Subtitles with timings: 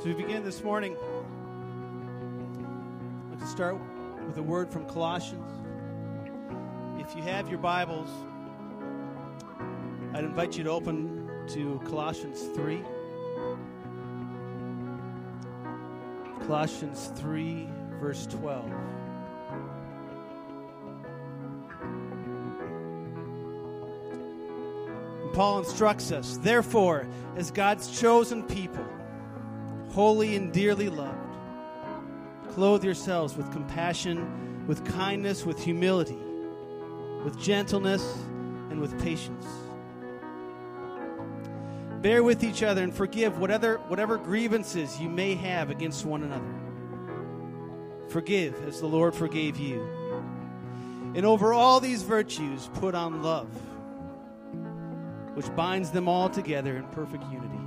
[0.00, 0.96] As we begin this morning,
[2.56, 3.76] I'd like to start
[4.26, 5.44] with a word from Colossians.
[6.98, 8.08] If you have your Bibles,
[10.14, 12.82] I'd invite you to open to Colossians 3.
[16.46, 17.68] Colossians 3,
[18.00, 18.72] verse 12.
[25.34, 27.06] Paul instructs us, therefore,
[27.36, 28.86] as God's chosen people,
[29.90, 31.18] holy and dearly loved,
[32.50, 36.18] clothe yourselves with compassion, with kindness, with humility,
[37.24, 38.02] with gentleness,
[38.70, 39.46] and with patience.
[42.02, 46.54] Bear with each other and forgive whatever, whatever grievances you may have against one another.
[48.08, 49.82] Forgive as the Lord forgave you.
[51.14, 53.48] And over all these virtues, put on love
[55.34, 57.59] which binds them all together in perfect unity.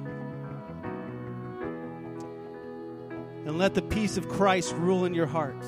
[3.46, 5.68] And let the peace of Christ rule in your hearts.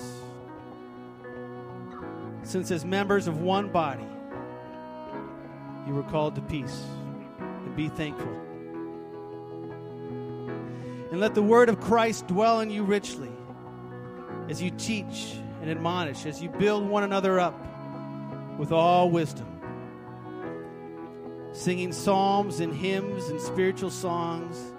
[2.43, 4.07] Since, as members of one body,
[5.87, 6.83] you were called to peace,
[7.39, 8.31] and be thankful.
[11.11, 13.31] And let the word of Christ dwell in you richly
[14.49, 17.59] as you teach and admonish, as you build one another up
[18.57, 19.55] with all wisdom
[21.55, 24.73] singing psalms and hymns and spiritual songs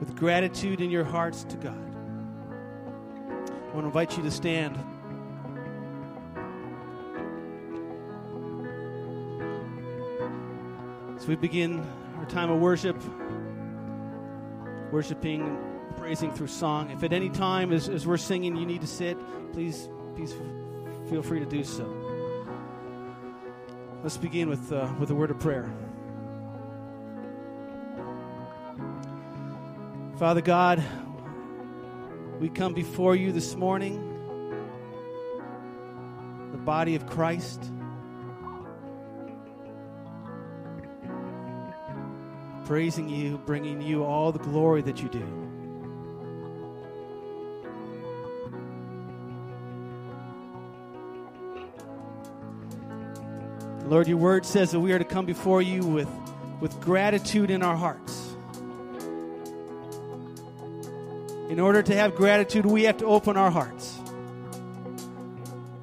[0.00, 1.89] with gratitude in your hearts to God.
[3.70, 4.76] I want to invite you to stand.
[11.16, 11.86] As we begin
[12.18, 13.00] our time of worship,
[14.90, 15.56] worshiping,
[15.98, 16.90] praising through song.
[16.90, 19.16] If at any time as, as we're singing you need to sit,
[19.52, 20.34] please, please
[21.08, 21.84] feel free to do so.
[24.02, 25.70] Let's begin with, uh, with a word of prayer.
[30.18, 30.82] Father God,
[32.40, 34.00] we come before you this morning,
[36.52, 37.62] the body of Christ.
[42.64, 45.26] Praising you, bringing you all the glory that you do.
[53.86, 56.08] Lord, your word says that we are to come before you with,
[56.60, 58.19] with gratitude in our hearts.
[61.50, 63.98] In order to have gratitude, we have to open our hearts.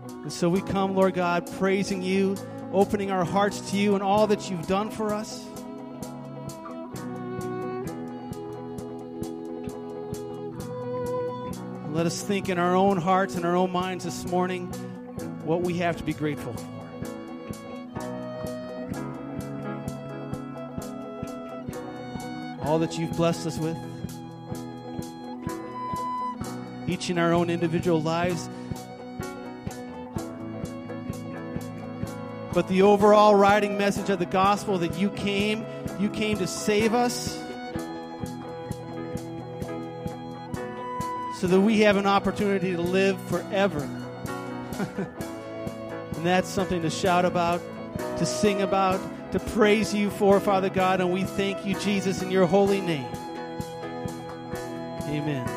[0.08, 2.38] And so we come, Lord God, praising you,
[2.72, 5.44] opening our hearts to you and all that you've done for us.
[11.92, 14.68] Let us think in our own hearts and our own minds this morning
[15.44, 16.66] what we have to be grateful for.
[22.66, 23.76] All that you've blessed us with
[26.88, 28.50] each in our own individual lives.
[32.54, 35.66] But the overall writing message of the gospel that you came,
[36.00, 37.38] you came to save us
[41.38, 43.80] so that we have an opportunity to live forever.
[46.16, 47.62] and that's something to shout about,
[48.18, 49.00] to sing about,
[49.34, 51.00] to praise you for, Father God.
[51.00, 53.08] And we thank you, Jesus, in your holy name.
[55.04, 55.57] Amen.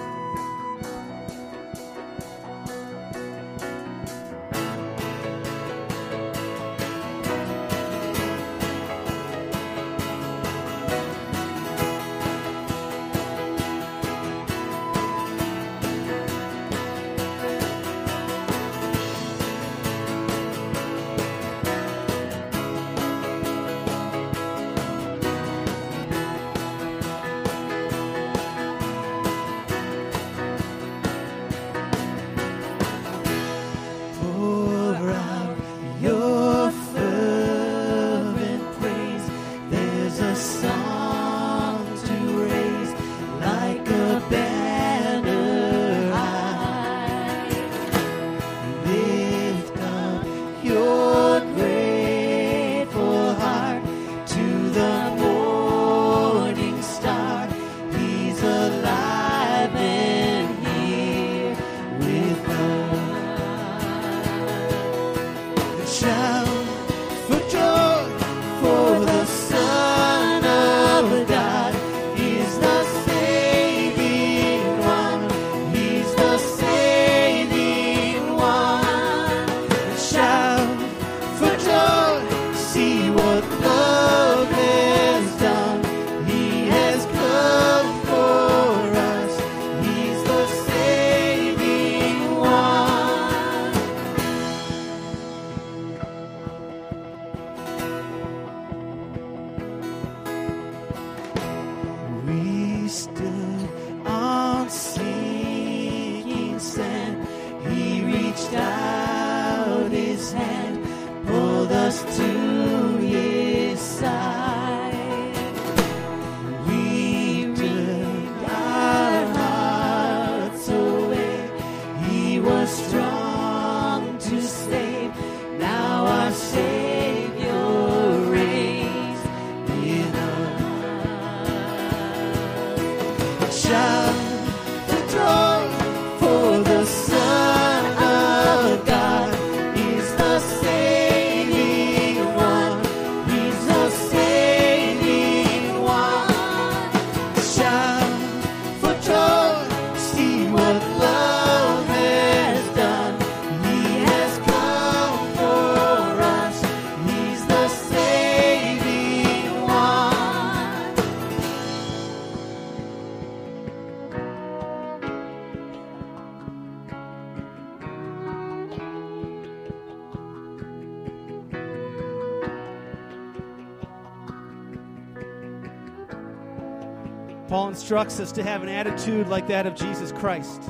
[177.91, 180.63] Instructs us to have an attitude like that of Jesus Christ.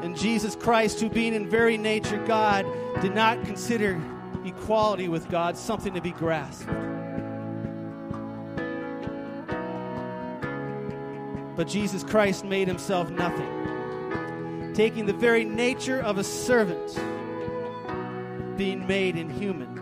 [0.00, 2.64] And Jesus Christ, who being in very nature God,
[3.02, 4.00] did not consider
[4.44, 6.68] equality with God something to be grasped.
[11.56, 16.96] But Jesus Christ made himself nothing, taking the very nature of a servant,
[18.56, 19.76] being made in human,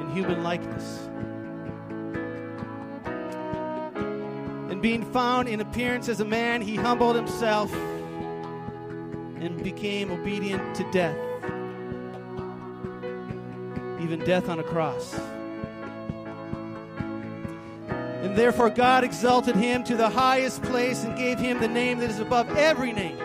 [0.00, 0.73] in human likeness.
[4.84, 7.72] Being found in appearance as a man, he humbled himself
[9.40, 11.16] and became obedient to death,
[14.02, 15.18] even death on a cross.
[17.88, 22.10] And therefore, God exalted him to the highest place and gave him the name that
[22.10, 23.16] is above every name.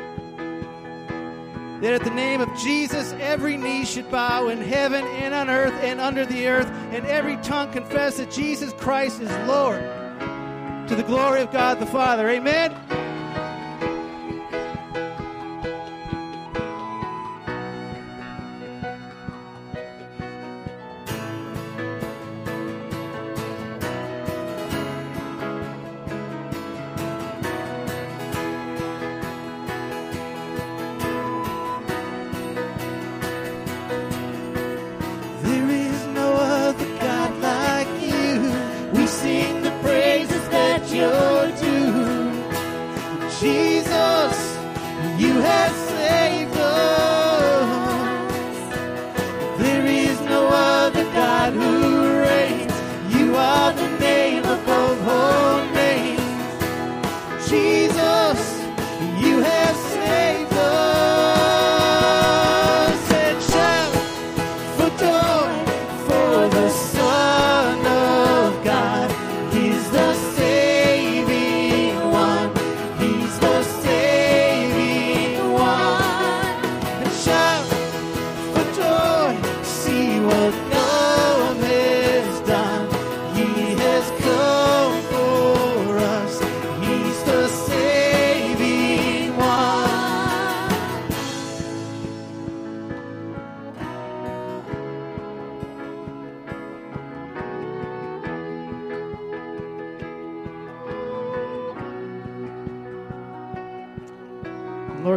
[1.82, 5.74] That at the name of Jesus, every knee should bow in heaven and on earth
[5.82, 9.99] and under the earth, and every tongue confess that Jesus Christ is Lord
[10.90, 12.28] to the glory of God the Father.
[12.28, 12.99] Amen.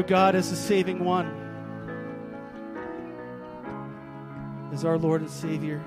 [0.03, 1.29] Lord God, as the saving one,
[4.73, 5.81] as our Lord and Savior,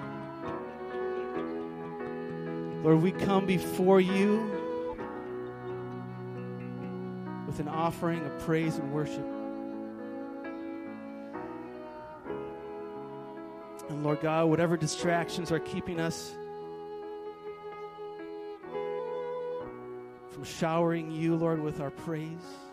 [2.82, 4.50] Lord, we come before you
[7.46, 9.28] with an offering of praise and worship.
[13.90, 16.34] And Lord God, whatever distractions are keeping us
[20.30, 22.65] from showering you, Lord, with our praise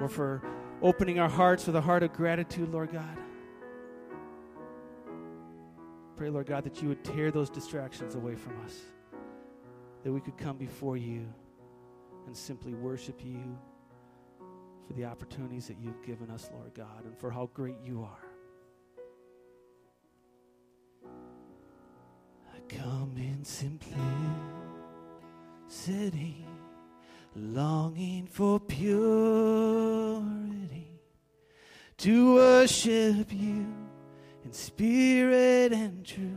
[0.00, 0.42] or for
[0.82, 3.16] opening our hearts with a heart of gratitude, Lord God.
[6.16, 8.80] Pray, Lord God, that you would tear those distractions away from us,
[10.04, 11.26] that we could come before you
[12.26, 13.58] and simply worship you
[14.86, 18.26] for the opportunities that you've given us, Lord God, and for how great you are.
[22.54, 23.96] I come in simplicity,
[27.36, 28.90] longing for purity,
[31.96, 33.66] to worship you
[34.44, 36.28] in spirit and truth,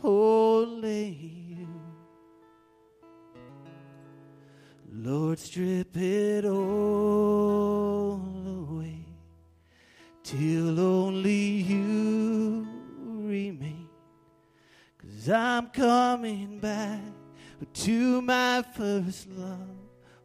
[0.00, 1.68] holy you.
[4.94, 9.06] Lord, strip it all away
[10.22, 12.66] till only you
[12.98, 13.88] remain.
[14.98, 17.00] Cause I'm coming back
[17.74, 19.81] to my first love,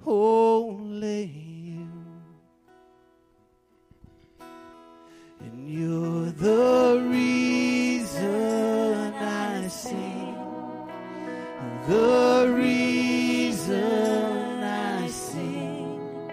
[0.08, 1.88] only you.
[5.42, 8.26] And you're the reason
[9.14, 10.36] I sing,
[11.88, 13.84] the reason
[14.64, 16.32] I sing.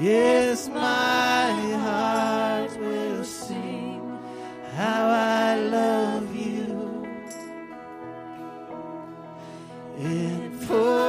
[0.00, 1.50] Yes, my
[1.82, 4.18] heart will sing
[4.76, 7.06] how I love you.
[9.98, 11.07] And forever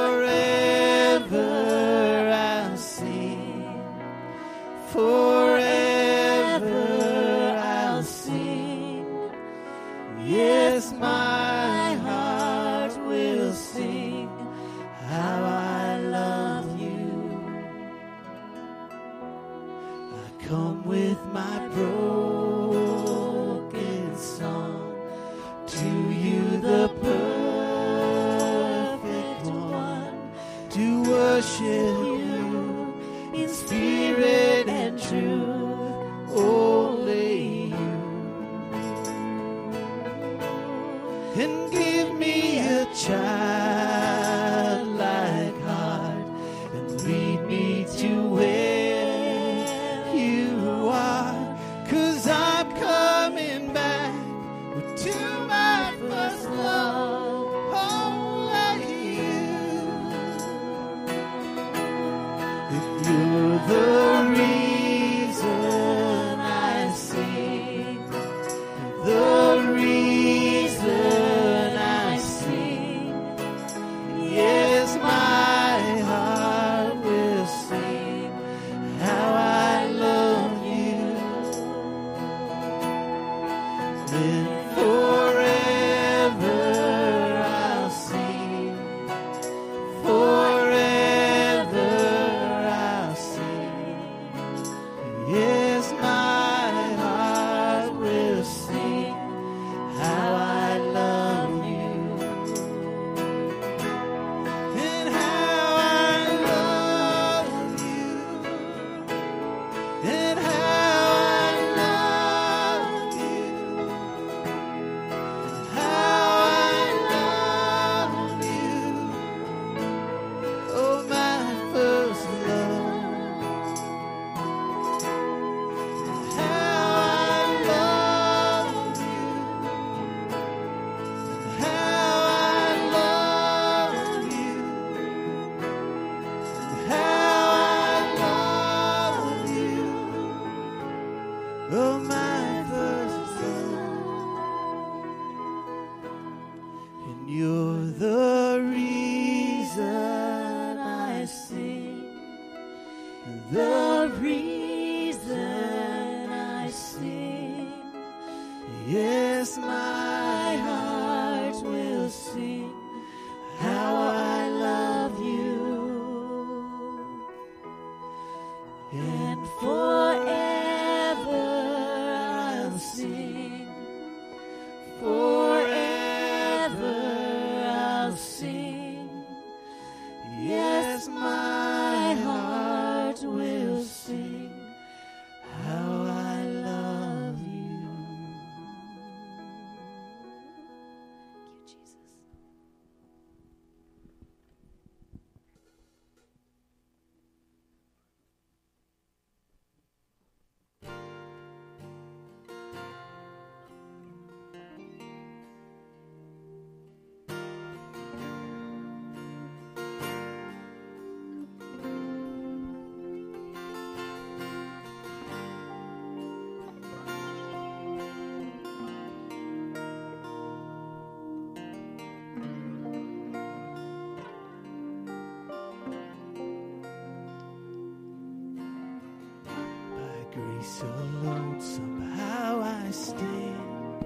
[230.32, 234.04] Grace alone, somehow I stand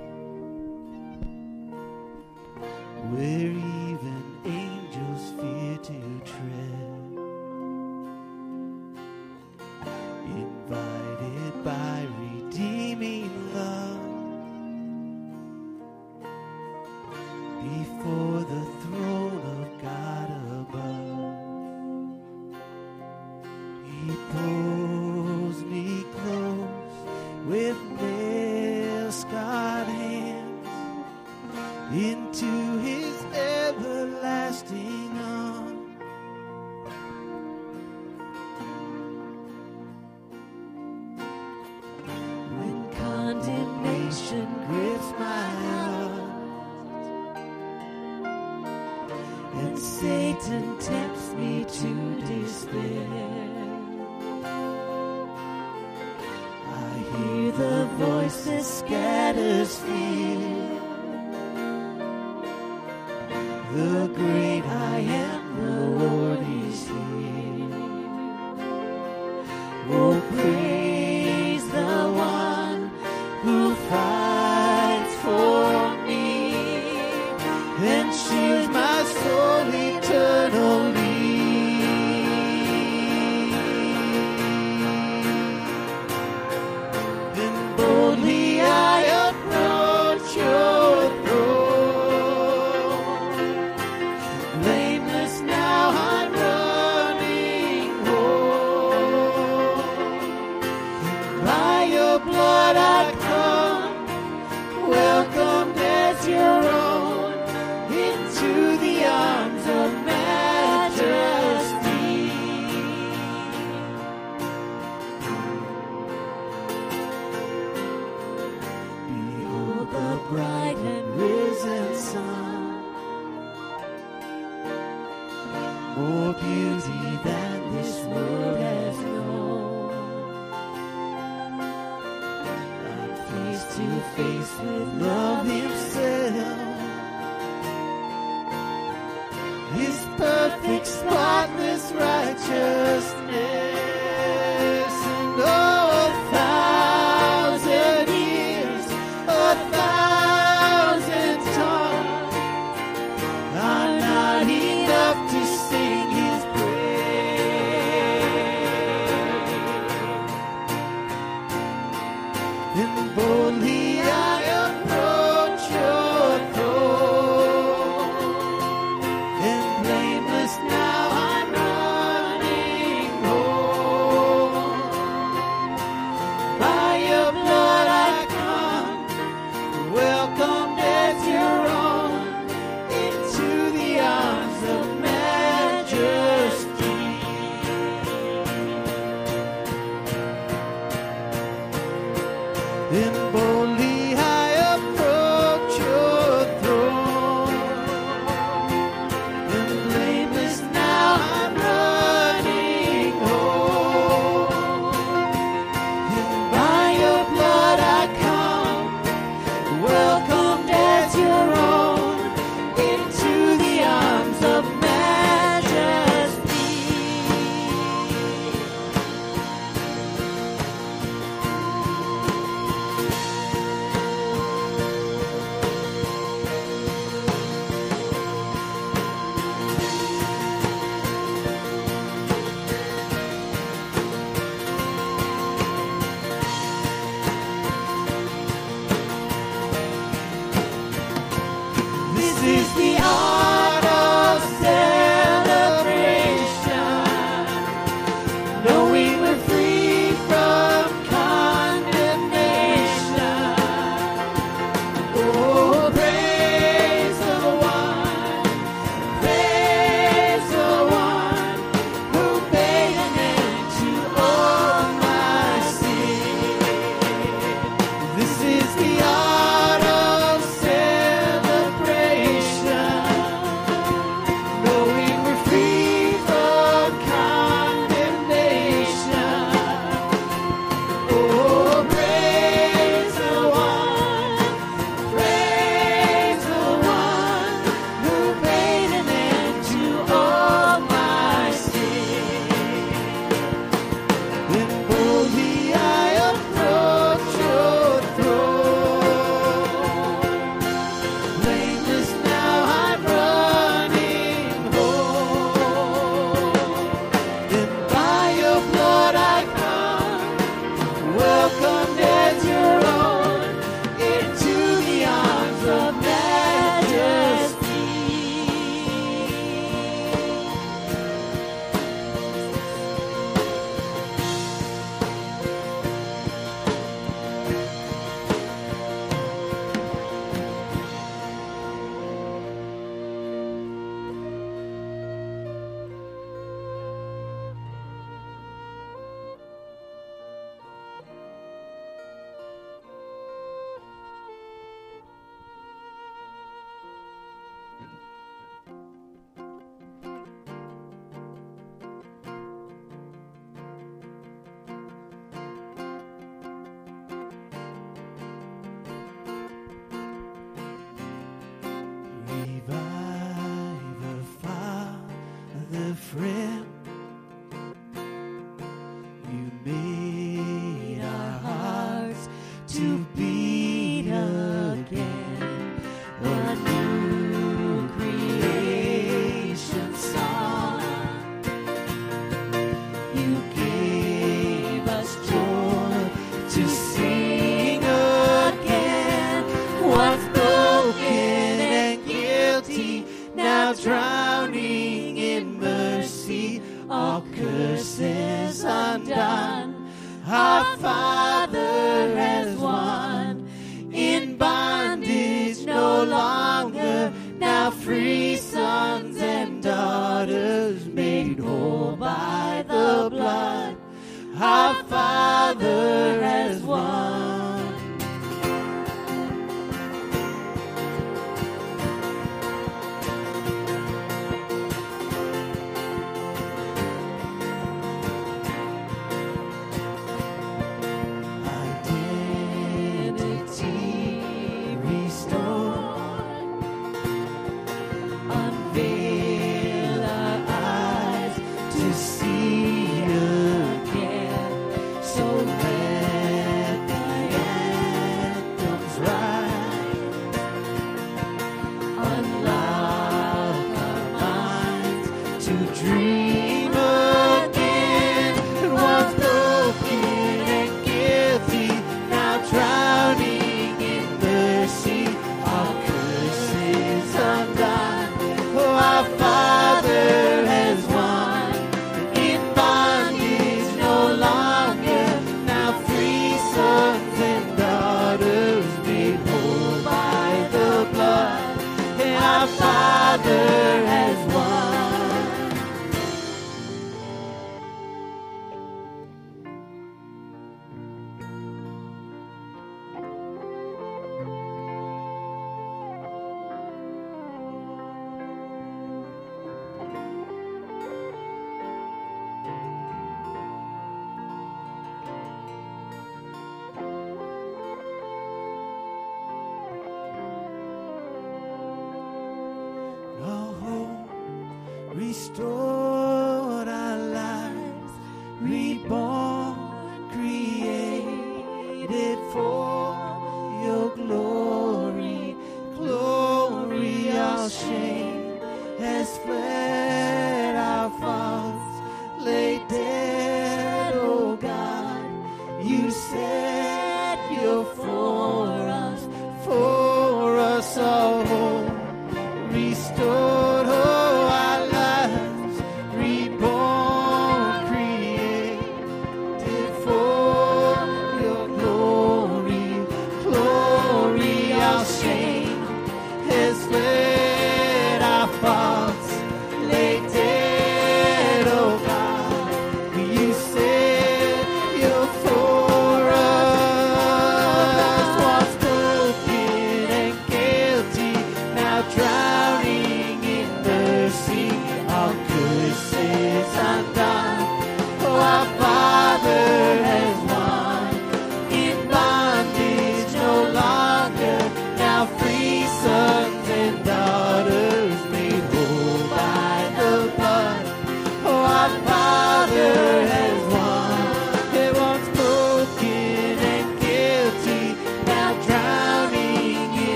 [3.12, 3.53] where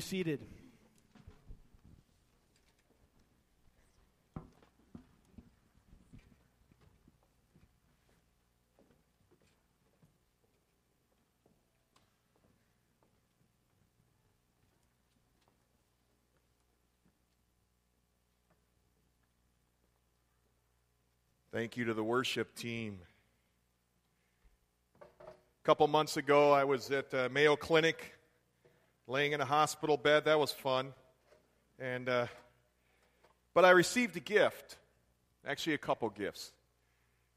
[0.00, 0.40] be seated.
[21.52, 23.00] Thank you to the worship team.
[25.20, 25.26] A
[25.62, 28.14] couple months ago, I was at uh, Mayo Clinic
[29.10, 30.26] laying in a hospital bed.
[30.26, 30.94] That was fun.
[31.80, 32.26] And, uh,
[33.54, 34.76] but I received a gift,
[35.44, 36.52] actually, a couple gifts.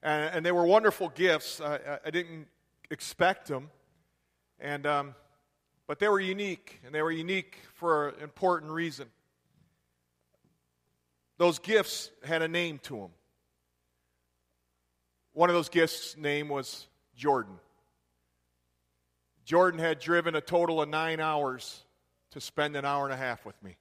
[0.03, 1.59] And, and they were wonderful gifts.
[1.59, 2.45] I, I didn't
[2.91, 3.71] expect them.
[4.59, 5.15] And, um,
[5.87, 9.07] but they were unique, and they were unique for an important reason.
[11.39, 13.09] Those gifts had a name to them.
[15.33, 17.55] One of those gifts' name was Jordan.
[19.45, 21.83] Jordan had driven a total of nine hours
[22.31, 23.77] to spend an hour and a half with me.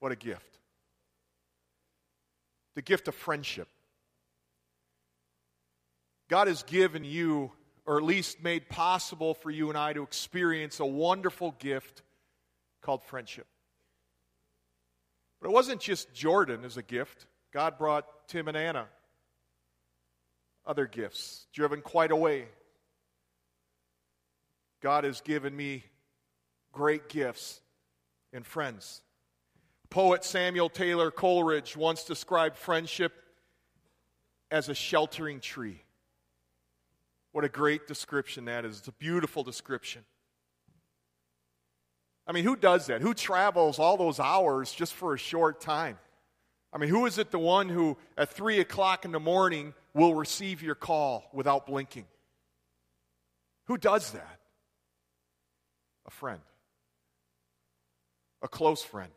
[0.00, 0.58] What a gift.
[2.74, 3.68] The gift of friendship.
[6.28, 7.52] God has given you,
[7.86, 12.02] or at least made possible for you and I to experience a wonderful gift
[12.82, 13.46] called friendship.
[15.40, 17.26] But it wasn't just Jordan as a gift.
[17.52, 18.86] God brought Tim and Anna
[20.66, 22.46] other gifts, driven quite a way.
[24.82, 25.84] God has given me
[26.72, 27.60] great gifts
[28.32, 29.02] and friends.
[29.90, 33.12] Poet Samuel Taylor Coleridge once described friendship
[34.50, 35.82] as a sheltering tree.
[37.32, 38.78] What a great description that is.
[38.78, 40.04] It's a beautiful description.
[42.26, 43.02] I mean, who does that?
[43.02, 45.98] Who travels all those hours just for a short time?
[46.72, 50.14] I mean, who is it the one who at 3 o'clock in the morning will
[50.14, 52.06] receive your call without blinking?
[53.66, 54.35] Who does that?
[56.06, 56.40] A friend,
[58.42, 59.10] a close friend.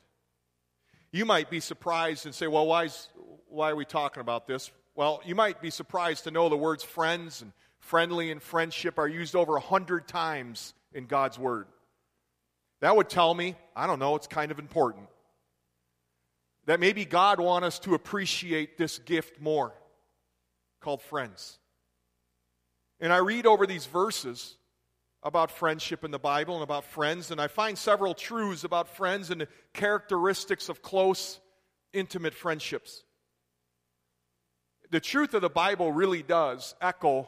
[1.12, 3.10] You might be surprised and say, well, why, is,
[3.48, 4.72] why are we talking about this?
[4.96, 9.08] Well, you might be surprised to know the words friends and friendly and friendship are
[9.08, 11.68] used over a hundred times in God's Word.
[12.82, 15.08] That would tell me, I don't know, it's kind of important.
[16.66, 19.74] That maybe God wants us to appreciate this gift more
[20.80, 21.58] called friends.
[23.00, 24.56] And I read over these verses
[25.22, 29.30] about friendship in the Bible and about friends, and I find several truths about friends
[29.30, 31.40] and the characteristics of close,
[31.92, 33.04] intimate friendships.
[34.92, 37.28] The truth of the Bible really does echo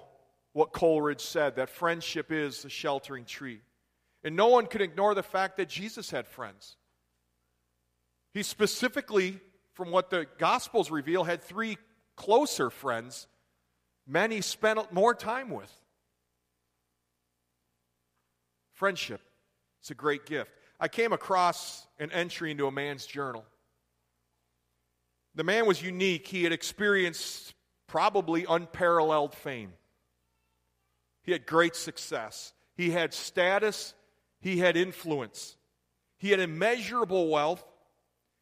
[0.53, 3.61] what Coleridge said that friendship is the sheltering tree.
[4.23, 6.75] And no one can ignore the fact that Jesus had friends.
[8.33, 9.39] He specifically,
[9.73, 11.77] from what the Gospels reveal, had three
[12.15, 13.27] closer friends,
[14.07, 15.71] men he spent more time with.
[18.81, 19.21] Friendship,
[19.79, 20.49] it's a great gift.
[20.79, 23.45] I came across an entry into a man's journal.
[25.35, 26.25] The man was unique.
[26.25, 27.53] He had experienced
[27.85, 29.73] probably unparalleled fame.
[31.21, 32.53] He had great success.
[32.75, 33.93] He had status
[34.39, 35.57] he had influence.
[36.17, 37.63] He had immeasurable wealth.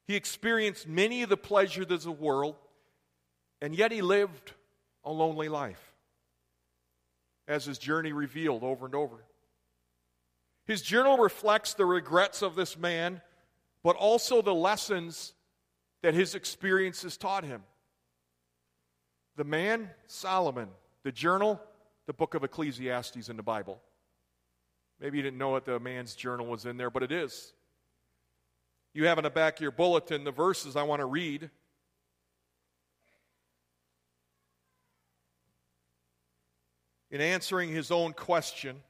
[0.08, 2.56] He experienced many of the pleasures of the world,
[3.62, 4.54] and yet he lived
[5.04, 5.93] a lonely life,
[7.45, 9.25] as his journey revealed over and over.
[10.69, 13.21] His journal reflects the regrets of this man,
[13.82, 15.34] but also the lessons
[16.03, 17.63] that his experiences taught him.
[19.36, 20.69] The man, Solomon,
[21.01, 21.60] the journal,
[22.05, 23.82] the book of Ecclesiastes in the Bible.
[25.01, 27.51] Maybe you didn't know it, the man's journal was in there, but it is.
[28.93, 31.49] You have in the back of your bulletin the verses I want to read.
[37.10, 38.84] In answering his own question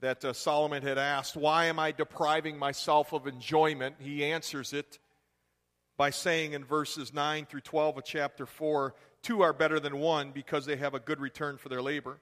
[0.00, 3.96] that uh, Solomon had asked, Why am I depriving myself of enjoyment?
[3.98, 4.98] He answers it
[5.96, 10.30] by saying in verses 9 through 12 of chapter 4 Two are better than one
[10.30, 12.20] because they have a good return for their labor.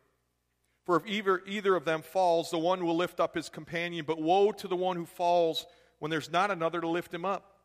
[0.85, 4.21] For if either, either of them falls, the one will lift up his companion, but
[4.21, 5.67] woe to the one who falls
[5.99, 7.59] when there's not another to lift him up.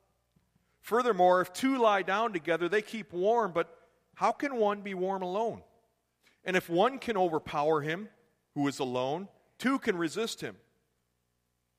[0.82, 3.74] Furthermore, if two lie down together, they keep warm, but
[4.16, 5.62] how can one be warm alone?
[6.44, 8.10] And if one can overpower him,
[8.56, 9.28] who is alone,
[9.62, 10.56] two can resist him.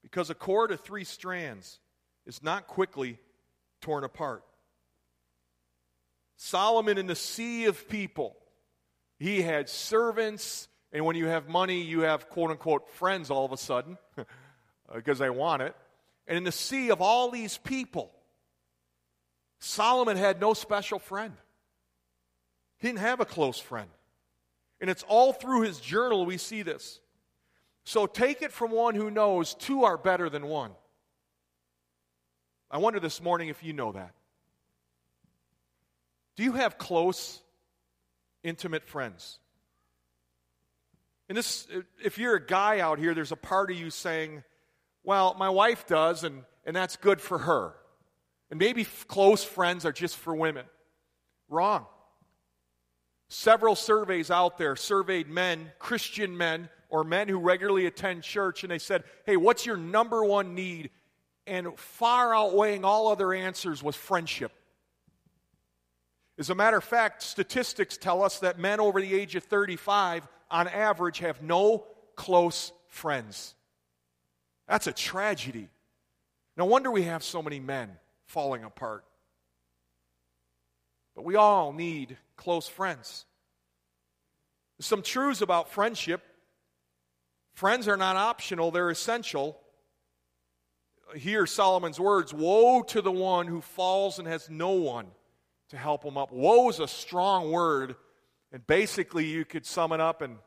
[0.03, 1.79] Because a cord of three strands
[2.27, 3.19] is not quickly
[3.81, 4.43] torn apart.
[6.37, 8.37] Solomon in the sea of people.
[9.19, 13.53] He had servants, and when you have money, you have quote unquote friends all of
[13.53, 14.25] a sudden uh,
[14.95, 15.77] because they want it.
[16.27, 18.13] And in the sea of all these people,
[19.61, 21.35] Solomon had no special friend.
[22.79, 23.89] He didn't have a close friend.
[24.81, 27.01] And it's all through his journal we see this.
[27.85, 30.71] So take it from one who knows two are better than one.
[32.71, 34.15] I wonder this morning if you know that.
[36.37, 37.41] Do you have close,
[38.43, 39.39] intimate friends?
[41.29, 41.67] And this,
[42.03, 44.43] if you're a guy out here, there's a part of you saying,
[45.05, 47.75] well, my wife does, and, and that's good for her.
[48.51, 50.65] And maybe f- close friends are just for women.
[51.49, 51.87] Wrong.
[53.29, 58.71] Several surveys out there surveyed men, Christian men, or men who regularly attend church, and
[58.71, 60.91] they said, hey, what's your number one need?
[61.47, 64.53] And far outweighing all other answers was friendship.
[66.39, 70.29] As a matter of fact, statistics tell us that men over the age of 35,
[70.51, 73.55] on average, have no close friends.
[74.69, 75.71] That's a tragedy.
[76.59, 77.91] No wonder we have so many men
[78.27, 79.07] falling apart.
[81.17, 83.25] But we all need close friends.
[84.79, 86.23] Some truths about friendship
[87.55, 89.59] friends are not optional, they're essential.
[91.15, 95.07] Hear Solomon's words Woe to the one who falls and has no one
[95.71, 96.33] to help him up.
[96.33, 97.97] Woe is a strong word,
[98.53, 100.39] and basically you could sum it up in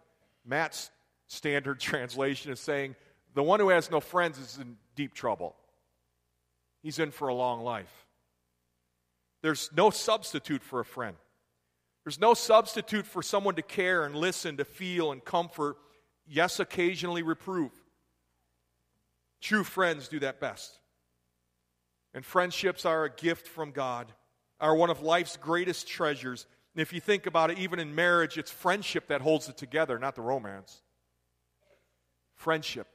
[0.46, 0.92] Matt's
[1.28, 2.96] standard translation is saying,
[3.34, 5.56] The one who has no friends is in deep trouble.
[6.84, 8.06] He's in for a long life.
[9.42, 11.16] There's no substitute for a friend.
[12.04, 15.78] There's no substitute for someone to care and listen, to feel and comfort,
[16.28, 17.72] yes, occasionally reprove.
[19.42, 20.80] True friends do that best.
[22.14, 24.12] And friendships are a gift from God,
[24.60, 26.48] are one of life's greatest treasures.
[26.74, 30.00] And if you think about it, even in marriage, it's friendship that holds it together,
[30.00, 30.82] not the romance.
[32.36, 32.88] Friendship.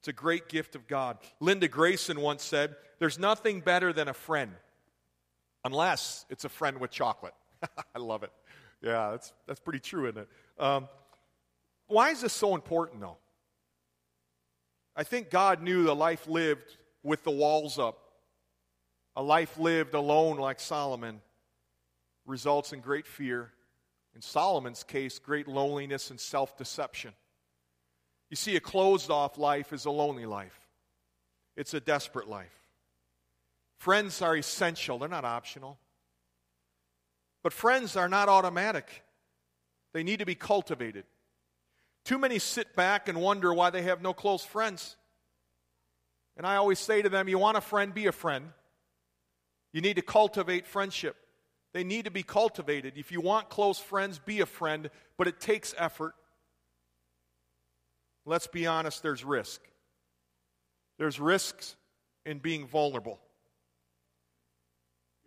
[0.00, 1.18] It's a great gift of God.
[1.40, 4.52] Linda Grayson once said, There's nothing better than a friend,
[5.64, 7.34] unless it's a friend with chocolate.
[7.94, 8.32] I love it.
[8.82, 10.28] Yeah, that's, that's pretty true, isn't it?
[10.62, 10.88] Um,
[11.88, 13.16] why is this so important, though?
[14.94, 17.98] I think God knew a life lived with the walls up,
[19.16, 21.20] a life lived alone like Solomon,
[22.26, 23.52] results in great fear.
[24.14, 27.12] In Solomon's case, great loneliness and self deception.
[28.30, 30.58] You see, a closed off life is a lonely life,
[31.56, 32.52] it's a desperate life.
[33.78, 35.78] Friends are essential, they're not optional.
[37.44, 39.04] But friends are not automatic,
[39.92, 41.04] they need to be cultivated.
[42.04, 44.96] Too many sit back and wonder why they have no close friends.
[46.36, 48.50] And I always say to them, You want a friend, be a friend.
[49.72, 51.16] You need to cultivate friendship.
[51.74, 52.94] They need to be cultivated.
[52.96, 56.14] If you want close friends, be a friend, but it takes effort.
[58.24, 59.60] Let's be honest, there's risk.
[60.98, 61.76] There's risks
[62.24, 63.18] in being vulnerable.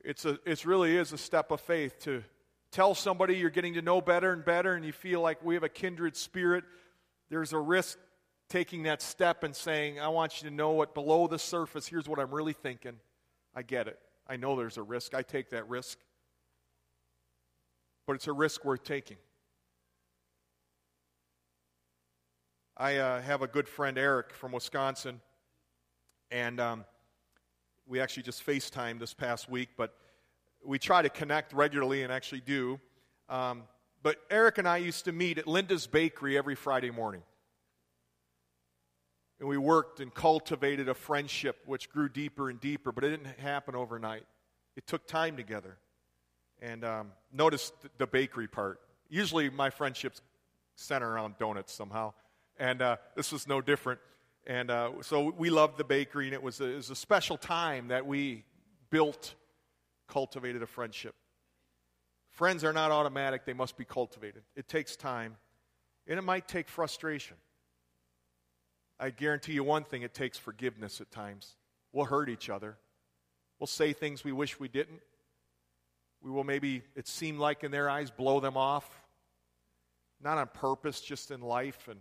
[0.03, 2.23] It's a, it really is a step of faith to
[2.71, 5.63] tell somebody you're getting to know better and better and you feel like we have
[5.63, 6.63] a kindred spirit.
[7.29, 7.97] There's a risk
[8.49, 12.07] taking that step and saying, I want you to know what below the surface, here's
[12.07, 12.97] what I'm really thinking.
[13.55, 13.99] I get it.
[14.27, 15.13] I know there's a risk.
[15.13, 15.97] I take that risk.
[18.07, 19.17] But it's a risk worth taking.
[22.77, 25.21] I uh, have a good friend, Eric, from Wisconsin,
[26.31, 26.85] and um,
[27.85, 29.93] we actually just FaceTime this past week, but
[30.65, 32.79] we try to connect regularly and actually do.
[33.29, 33.63] Um,
[34.03, 37.21] but Eric and I used to meet at Linda's Bakery every Friday morning.
[39.39, 43.39] And we worked and cultivated a friendship which grew deeper and deeper, but it didn't
[43.39, 44.23] happen overnight.
[44.75, 45.77] It took time together.
[46.61, 48.79] And um, notice the bakery part.
[49.09, 50.21] Usually my friendships
[50.75, 52.13] center around donuts somehow.
[52.57, 53.99] And uh, this was no different.
[54.45, 57.37] And uh, so we loved the bakery, and it was, a, it was a special
[57.37, 58.43] time that we
[58.89, 59.35] built,
[60.11, 61.15] cultivated a friendship.
[62.29, 64.43] Friends are not automatic, they must be cultivated.
[64.55, 65.37] It takes time,
[66.07, 67.37] and it might take frustration.
[68.99, 71.55] I guarantee you one thing it takes forgiveness at times.
[71.91, 72.77] We'll hurt each other,
[73.59, 75.01] we'll say things we wish we didn't.
[76.23, 78.87] We will maybe, it seemed like in their eyes, blow them off.
[80.23, 81.87] Not on purpose, just in life.
[81.89, 81.99] And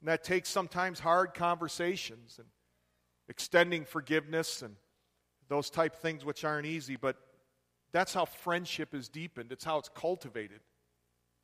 [0.00, 2.46] and that takes sometimes hard conversations and
[3.28, 4.76] extending forgiveness and
[5.48, 7.16] those type things which aren't easy, but
[7.96, 9.52] that's how friendship is deepened.
[9.52, 10.60] It's how it's cultivated.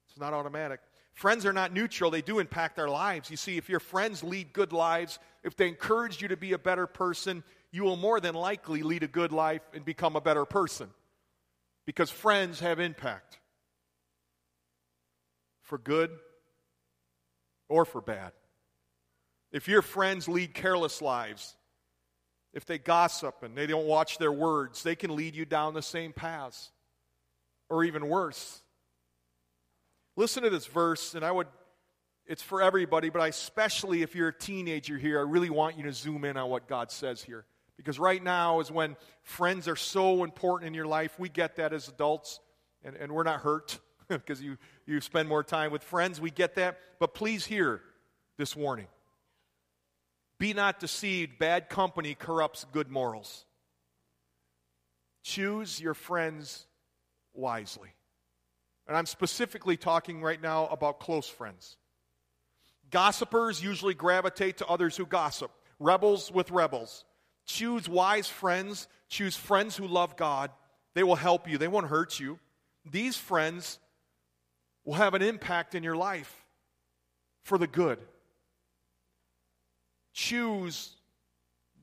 [0.07, 0.81] It's not automatic.
[1.15, 3.31] Friends are not neutral, they do impact our lives.
[3.31, 6.59] You see, if your friends lead good lives, if they encourage you to be a
[6.59, 10.45] better person, you will more than likely lead a good life and become a better
[10.45, 10.91] person.
[11.87, 13.39] Because friends have impact
[15.63, 16.11] for good
[17.69, 18.33] or for bad.
[19.53, 21.57] If your friends lead careless lives,
[22.53, 25.83] if they gossip and they don't watch their words, they can lead you down the
[25.83, 26.71] same paths,
[27.69, 28.63] or even worse.
[30.17, 31.47] Listen to this verse, and I would,
[32.27, 35.85] it's for everybody, but I especially if you're a teenager here, I really want you
[35.85, 37.47] to zoom in on what God says here.
[37.79, 41.19] Because right now is when friends are so important in your life.
[41.19, 42.41] We get that as adults,
[42.85, 46.21] and, and we're not hurt because you, you spend more time with friends.
[46.21, 46.79] We get that.
[46.99, 47.81] But please hear
[48.37, 48.87] this warning.
[50.43, 53.45] Be not deceived, bad company corrupts good morals.
[55.23, 56.67] Choose your friends
[57.33, 57.91] wisely.
[58.89, 61.77] And I'm specifically talking right now about close friends.
[62.91, 67.05] Gossipers usually gravitate to others who gossip, rebels with rebels.
[67.47, 70.51] Choose wise friends, choose friends who love God.
[70.95, 72.41] They will help you, they won't hurt you.
[72.91, 73.79] these friends
[74.85, 76.45] will have an impact in your life
[77.45, 78.01] for the good.
[80.13, 80.91] Choose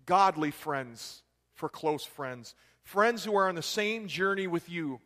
[0.05, 1.23] godly friends
[1.55, 4.99] for close friends, friends who are on the same journey with you,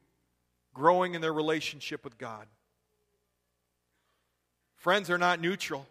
[0.74, 2.48] growing in their relationship with God.
[4.76, 5.88] Friends are not neutral,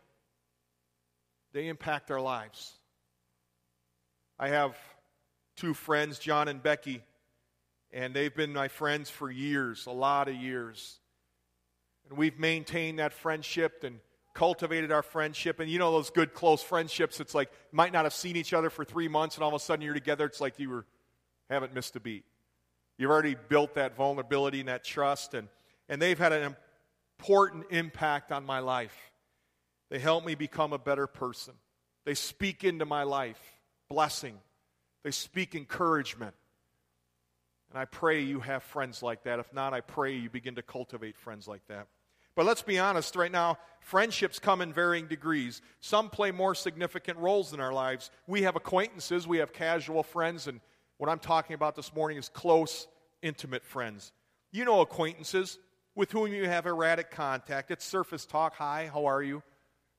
[1.52, 2.72] they impact our lives.
[4.38, 4.76] I have
[5.56, 7.02] two friends, John and Becky,
[7.92, 10.98] and they've been my friends for years, a lot of years.
[12.08, 14.00] And we've maintained that friendship and
[14.34, 15.60] cultivated our friendship.
[15.60, 18.52] And you know those good, close friendships, it's like you might not have seen each
[18.52, 20.26] other for three months, and all of a sudden you're together.
[20.26, 20.86] It's like you were,
[21.50, 22.24] haven't missed a beat.
[22.98, 25.48] You've already built that vulnerability and that trust, and,
[25.88, 26.56] and they've had an
[27.18, 28.96] important impact on my life.
[29.90, 31.54] They help me become a better person.
[32.04, 33.40] They speak into my life
[33.88, 34.38] blessing,
[35.04, 36.34] they speak encouragement.
[37.70, 39.38] And I pray you have friends like that.
[39.38, 41.86] If not, I pray you begin to cultivate friends like that.
[42.34, 45.60] But let's be honest, right now, friendships come in varying degrees.
[45.80, 48.10] Some play more significant roles in our lives.
[48.26, 50.60] We have acquaintances, we have casual friends, and
[50.96, 52.86] what I'm talking about this morning is close,
[53.20, 54.12] intimate friends.
[54.50, 55.58] You know acquaintances
[55.94, 57.70] with whom you have erratic contact.
[57.70, 58.54] It's surface talk.
[58.56, 59.42] Hi, how are you?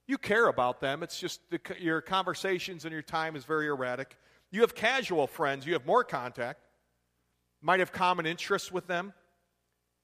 [0.08, 1.04] You care about them.
[1.04, 4.18] It's just the, your conversations and your time is very erratic.
[4.52, 5.66] You have casual friends.
[5.66, 6.60] You have more contact
[7.64, 9.14] might have common interests with them,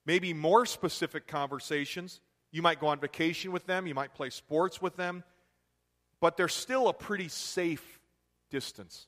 [0.10, 2.20] maybe more specific conversations.
[2.52, 5.24] You might go on vacation with them, you might play sports with them,
[6.20, 8.00] but they're still a pretty safe
[8.50, 9.06] distance.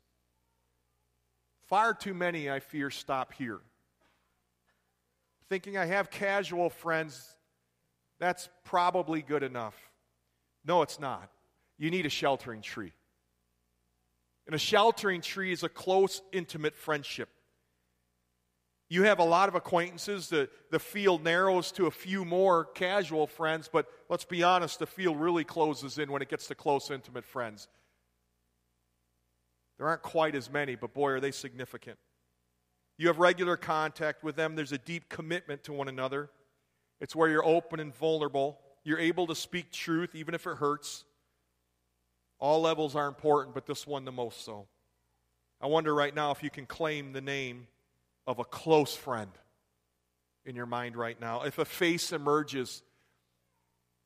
[1.70, 3.62] Far too many, I fear, stop here.
[5.50, 7.36] Thinking I have casual friends,
[8.20, 9.76] that's probably good enough.
[10.64, 11.32] No, it's not.
[11.80, 12.94] You need a sheltering tree.
[14.46, 17.30] And a sheltering tree is a close, intimate friendship.
[18.92, 20.28] You have a lot of acquaintances.
[20.28, 24.86] The, the field narrows to a few more casual friends, but let's be honest, the
[24.86, 27.70] field really closes in when it gets to close, intimate friends.
[29.78, 32.00] There aren't quite as many, but boy, are they significant.
[32.98, 36.30] You have regular contact with them, there's a deep commitment to one another.
[37.00, 38.60] It's where you're open and vulnerable.
[38.84, 41.06] You're able to speak truth, even if it hurts.
[42.40, 44.68] All levels are important, but this one the most so.
[45.62, 47.68] I wonder right now if you can claim the name
[48.32, 49.30] of a close friend
[50.46, 52.82] in your mind right now, if a face emerges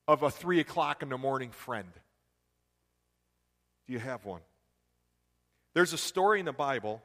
[0.08, 1.88] of a three o'clock in the morning friend,
[3.86, 4.42] do you have one?
[5.76, 7.04] There's a story in the Bible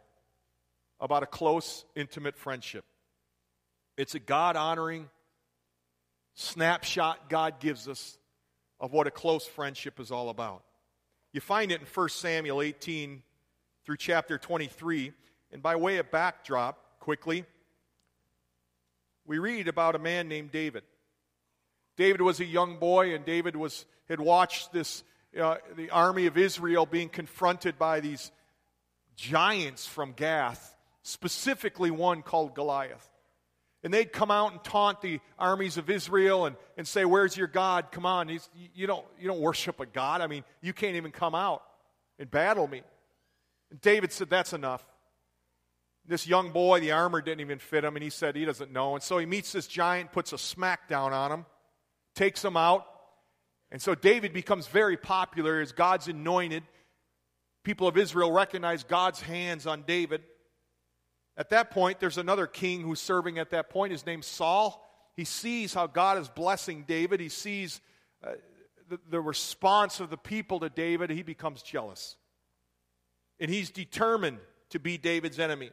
[0.99, 2.87] about a close, intimate friendship.
[3.99, 5.11] It's a God honoring
[6.35, 8.17] snapshot God gives us
[8.81, 10.63] of what a close friendship is all about.
[11.35, 13.23] You find it in 1 Samuel 18
[13.85, 15.13] through chapter 23.
[15.53, 17.45] And by way of backdrop, quickly.
[19.27, 20.85] We read about a man named David.
[21.97, 25.03] David was a young boy, and David was, had watched this,
[25.39, 28.31] uh, the army of Israel being confronted by these
[29.17, 33.09] giants from Gath, specifically one called Goliath.
[33.83, 37.47] And they'd come out and taunt the armies of Israel and, and say, Where's your
[37.47, 37.93] God?
[37.93, 38.29] Come on.
[38.29, 40.21] He's, you, don't, you don't worship a God.
[40.21, 41.63] I mean, you can't even come out
[42.19, 42.83] and battle me.
[43.71, 44.85] And David said, That's enough.
[46.11, 48.95] This young boy, the armor didn't even fit him, and he said he doesn't know.
[48.95, 51.47] And so he meets this giant, puts a smackdown on him,
[52.17, 52.85] takes him out.
[53.71, 56.65] And so David becomes very popular as God's anointed.
[57.63, 60.23] People of Israel recognize God's hands on David.
[61.37, 63.93] At that point, there's another king who's serving at that point.
[63.93, 64.85] His name's Saul.
[65.15, 67.21] He sees how God is blessing David.
[67.21, 67.81] He sees
[68.27, 68.33] uh,
[68.89, 71.11] the, the response of the people to David.
[71.11, 72.17] He becomes jealous.
[73.39, 74.39] And he's determined
[74.71, 75.71] to be David's enemy.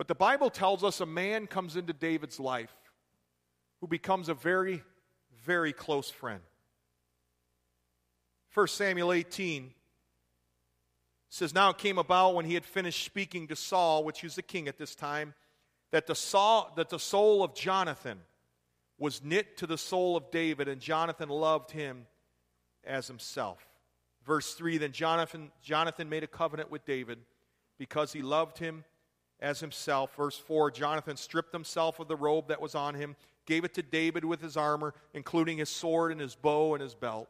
[0.00, 2.74] But the Bible tells us a man comes into David's life
[3.82, 4.82] who becomes a very,
[5.44, 6.40] very close friend.
[8.54, 9.74] 1 Samuel 18
[11.28, 14.42] says, Now it came about when he had finished speaking to Saul, which was the
[14.42, 15.34] king at this time,
[15.90, 18.20] that the, Saul, that the soul of Jonathan
[18.96, 22.06] was knit to the soul of David, and Jonathan loved him
[22.84, 23.68] as himself.
[24.24, 27.18] Verse 3 Then Jonathan, Jonathan made a covenant with David
[27.76, 28.82] because he loved him
[29.40, 30.14] as himself.
[30.16, 33.16] Verse 4 Jonathan stripped himself of the robe that was on him,
[33.46, 36.94] gave it to David with his armor, including his sword and his bow and his
[36.94, 37.28] belt.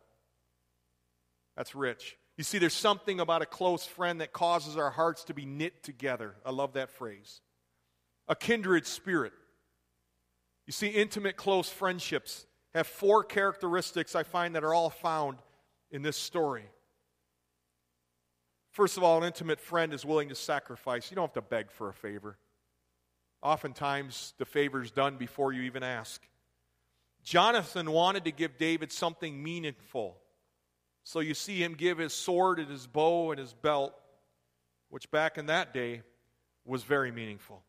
[1.56, 2.16] That's rich.
[2.36, 5.82] You see, there's something about a close friend that causes our hearts to be knit
[5.82, 6.34] together.
[6.44, 7.40] I love that phrase.
[8.28, 9.32] A kindred spirit.
[10.66, 15.38] You see, intimate, close friendships have four characteristics I find that are all found
[15.90, 16.64] in this story.
[18.80, 21.10] First of all, an intimate friend is willing to sacrifice.
[21.10, 22.38] You don't have to beg for a favor.
[23.42, 26.26] Oftentimes, the favor is done before you even ask.
[27.22, 30.16] Jonathan wanted to give David something meaningful.
[31.04, 33.92] So you see him give his sword and his bow and his belt,
[34.88, 36.00] which back in that day
[36.64, 37.62] was very meaningful.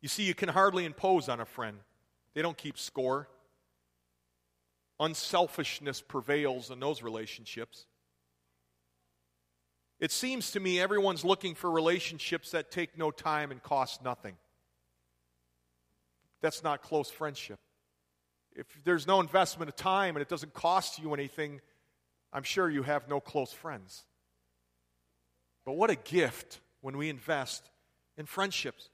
[0.00, 1.78] You see, you can hardly impose on a friend,
[2.34, 3.26] they don't keep score.
[5.00, 7.86] Unselfishness prevails in those relationships.
[9.98, 14.36] It seems to me everyone's looking for relationships that take no time and cost nothing.
[16.42, 17.58] That's not close friendship.
[18.54, 21.60] If there's no investment of time and it doesn't cost you anything,
[22.32, 24.04] I'm sure you have no close friends.
[25.64, 27.70] But what a gift when we invest
[28.16, 28.90] in friendships.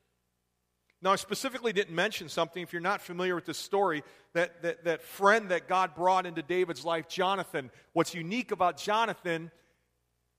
[1.02, 4.84] Now, I specifically didn't mention something, if you're not familiar with this story, that, that,
[4.84, 7.72] that friend that God brought into David's life, Jonathan.
[7.92, 9.50] What's unique about Jonathan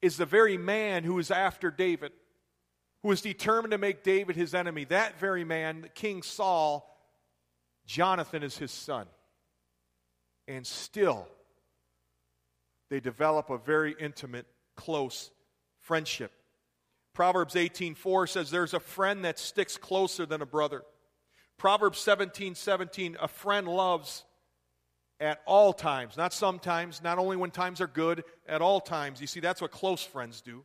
[0.03, 2.11] is the very man who is after David,
[3.03, 4.83] who is determined to make David his enemy.
[4.83, 6.85] That very man, King Saul,
[7.85, 9.07] Jonathan is his son.
[10.45, 11.25] And still,
[12.89, 14.45] they develop a very intimate,
[14.75, 15.31] close
[15.79, 16.33] friendship.
[17.13, 20.83] Proverbs 18:4 says there's a friend that sticks closer than a brother.
[21.57, 24.25] Proverbs 17:17 17, a friend loves
[25.19, 29.21] at all times, not sometimes, not only when times are good, at all times.
[29.21, 30.63] You see, that's what close friends do.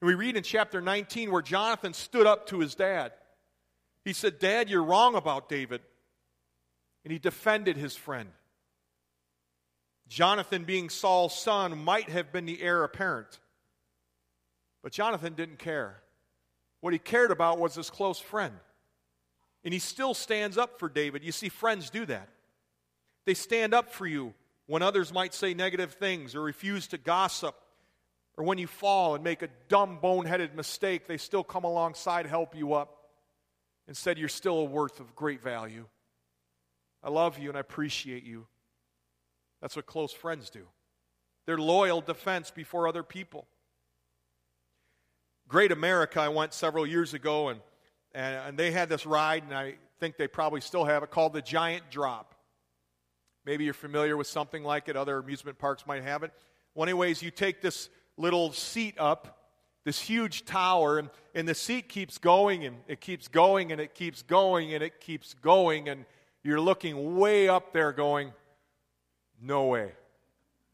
[0.00, 3.12] And we read in chapter 19 where Jonathan stood up to his dad.
[4.04, 5.80] He said, Dad, you're wrong about David.
[7.04, 8.30] And he defended his friend.
[10.08, 13.38] Jonathan, being Saul's son, might have been the heir apparent.
[14.82, 16.00] But Jonathan didn't care.
[16.80, 18.54] What he cared about was his close friend.
[19.64, 21.24] And he still stands up for David.
[21.24, 22.28] You see, friends do that.
[23.28, 24.32] They stand up for you
[24.68, 27.54] when others might say negative things or refuse to gossip.
[28.38, 32.56] Or when you fall and make a dumb, boneheaded mistake, they still come alongside, help
[32.56, 33.10] you up,
[33.86, 35.84] and said you're still a worth of great value.
[37.04, 38.46] I love you and I appreciate you.
[39.60, 40.66] That's what close friends do.
[41.44, 43.46] They're loyal defense before other people.
[45.48, 47.60] Great America, I went several years ago, and,
[48.14, 51.34] and, and they had this ride, and I think they probably still have it, called
[51.34, 52.34] the Giant Drop.
[53.44, 54.96] Maybe you're familiar with something like it.
[54.96, 56.32] Other amusement parks might have it.
[56.74, 59.50] Well, anyways, you take this little seat up,
[59.84, 63.94] this huge tower, and, and the seat keeps going, and it keeps going, and it
[63.94, 66.04] keeps going, and it keeps going, and
[66.42, 68.32] you're looking way up there going,
[69.40, 69.92] no way.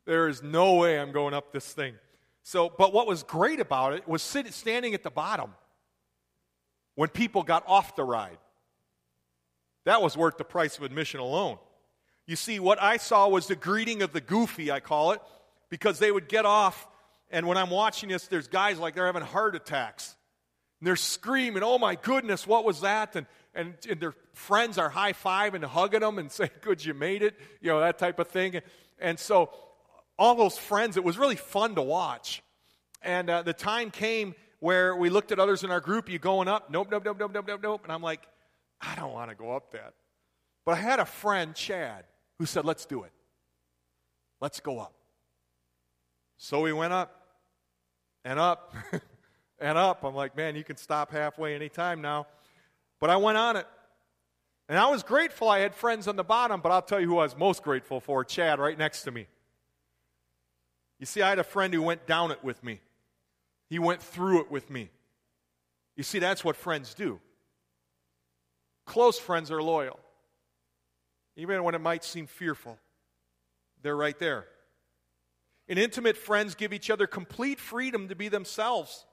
[0.07, 1.95] There is no way I'm going up this thing.
[2.43, 5.55] So, but what was great about it was standing at the bottom
[6.95, 8.39] when people got off the ride.
[9.85, 11.59] That was worth the price of admission alone.
[12.27, 15.21] You see, what I saw was the greeting of the goofy, I call it,
[15.69, 16.87] because they would get off,
[17.31, 20.17] and when I'm watching this, there's guys like they're having heart attacks.
[20.81, 23.17] And they're screaming, oh my goodness, what was that?
[23.17, 26.95] And, and, and their friends are high fiving and hugging them and saying, good, you
[26.95, 28.61] made it, you know, that type of thing.
[28.99, 29.51] And so,
[30.19, 32.43] all those friends, it was really fun to watch.
[33.03, 36.49] And uh, the time came where we looked at others in our group, you going
[36.49, 37.81] up, nope, nope, nope, nope, nope, nope, nope.
[37.83, 38.21] And I'm like,
[38.81, 39.95] I don't want to go up that.
[40.65, 42.05] But I had a friend, Chad,
[42.39, 43.13] who said, Let's do it.
[44.41, 44.95] Let's go up.
[46.37, 47.27] So we went up
[48.25, 48.75] and up
[49.59, 50.05] and up.
[50.05, 52.27] I'm like, Man, you can stop halfway anytime now.
[53.01, 53.67] But I went on it.
[54.69, 57.19] And I was grateful I had friends on the bottom, but I'll tell you who
[57.19, 59.27] I was most grateful for Chad right next to me.
[60.99, 62.81] You see, I had a friend who went down it with me,
[63.69, 64.91] he went through it with me.
[65.97, 67.21] You see, that's what friends do.
[68.85, 70.01] Close friends are loyal
[71.37, 72.79] even when it might seem fearful.
[73.83, 74.47] They're right there.
[75.69, 79.07] And intimate friends give each other complete freedom to be themselves.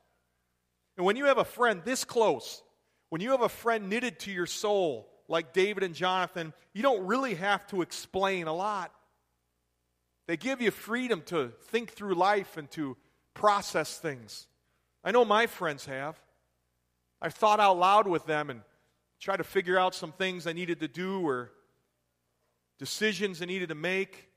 [0.97, 2.61] And when you have a friend this close,
[3.09, 7.05] when you have a friend knitted to your soul, like David and Jonathan, you don't
[7.07, 8.91] really have to explain a lot.
[10.27, 12.97] They give you freedom to think through life and to
[13.33, 14.47] process things.
[15.03, 16.19] I know my friends have.
[17.21, 18.61] I've thought out loud with them and
[19.19, 21.51] tried to figure out some things I needed to do or
[22.81, 24.27] decisions they needed to make.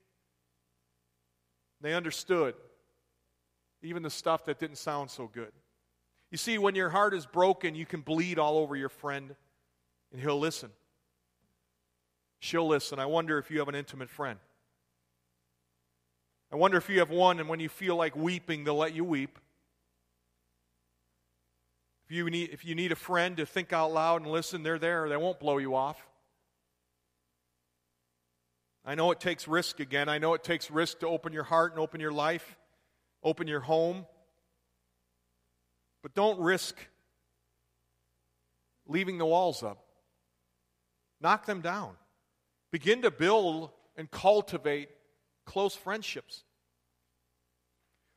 [1.80, 2.54] They understood
[3.82, 5.50] even the stuff that didn't sound so good.
[6.30, 9.34] You see, when your heart is broken, you can bleed all over your friend,
[10.12, 10.68] and he'll listen.
[12.38, 12.98] She'll listen.
[12.98, 14.38] I wonder if you have an intimate friend.
[16.52, 19.04] I wonder if you have one, and when you feel like weeping, they'll let you
[19.04, 19.38] weep.
[22.04, 24.78] If you need, if you need a friend to think out loud and listen, they're
[24.78, 25.08] there.
[25.08, 25.96] They won't blow you off.
[28.84, 30.08] I know it takes risk again.
[30.08, 32.56] I know it takes risk to open your heart and open your life,
[33.22, 34.04] open your home.
[36.02, 36.76] But don't risk
[38.86, 39.78] leaving the walls up.
[41.20, 41.94] Knock them down.
[42.70, 44.90] Begin to build and cultivate
[45.46, 46.44] close friendships.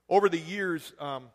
[0.09, 1.29] Over the years, um,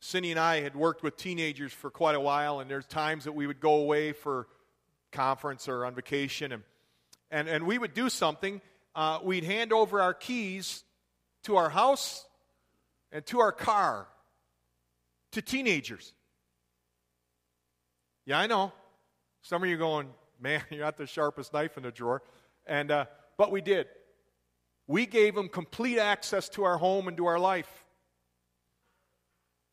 [0.00, 3.32] Cindy and I had worked with teenagers for quite a while, and there's times that
[3.32, 4.46] we would go away for
[5.10, 6.62] conference or on vacation, and,
[7.30, 8.60] and, and we would do something.
[8.94, 10.82] Uh, we'd hand over our keys
[11.44, 12.26] to our house
[13.12, 14.08] and to our car
[15.32, 16.12] to teenagers.
[18.26, 18.72] Yeah, I know.
[19.42, 20.08] Some of you going,
[20.40, 22.22] man, you're not the sharpest knife in the drawer.
[22.66, 23.06] And, uh,
[23.36, 23.86] but we did.
[24.86, 27.68] We gave them complete access to our home and to our life.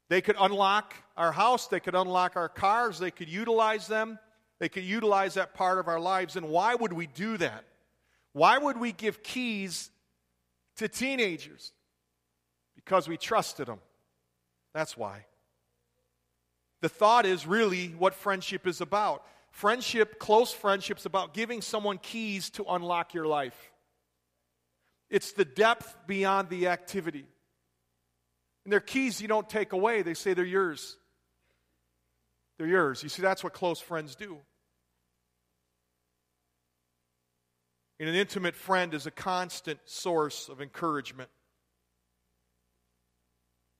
[0.10, 4.20] They could unlock our house, they could unlock our cars, they could utilize them,
[4.60, 6.36] they could utilize that part of our lives.
[6.36, 7.66] And why would we do that?
[8.34, 9.90] Why would we give keys
[10.78, 11.72] to teenagers?
[12.76, 13.80] Because we trusted them.
[14.74, 15.26] That's why.
[16.82, 19.26] The thought is really what friendship is about.
[19.52, 23.72] Friendship, close friendship, is about giving someone keys to unlock your life.
[25.10, 27.26] It's the depth beyond the activity.
[28.66, 30.98] And they're keys you don't take away, they say they're yours.
[32.58, 33.04] They're yours.
[33.04, 34.38] You see, that's what close friends do.
[38.00, 41.30] And an intimate friend is a constant source of encouragement.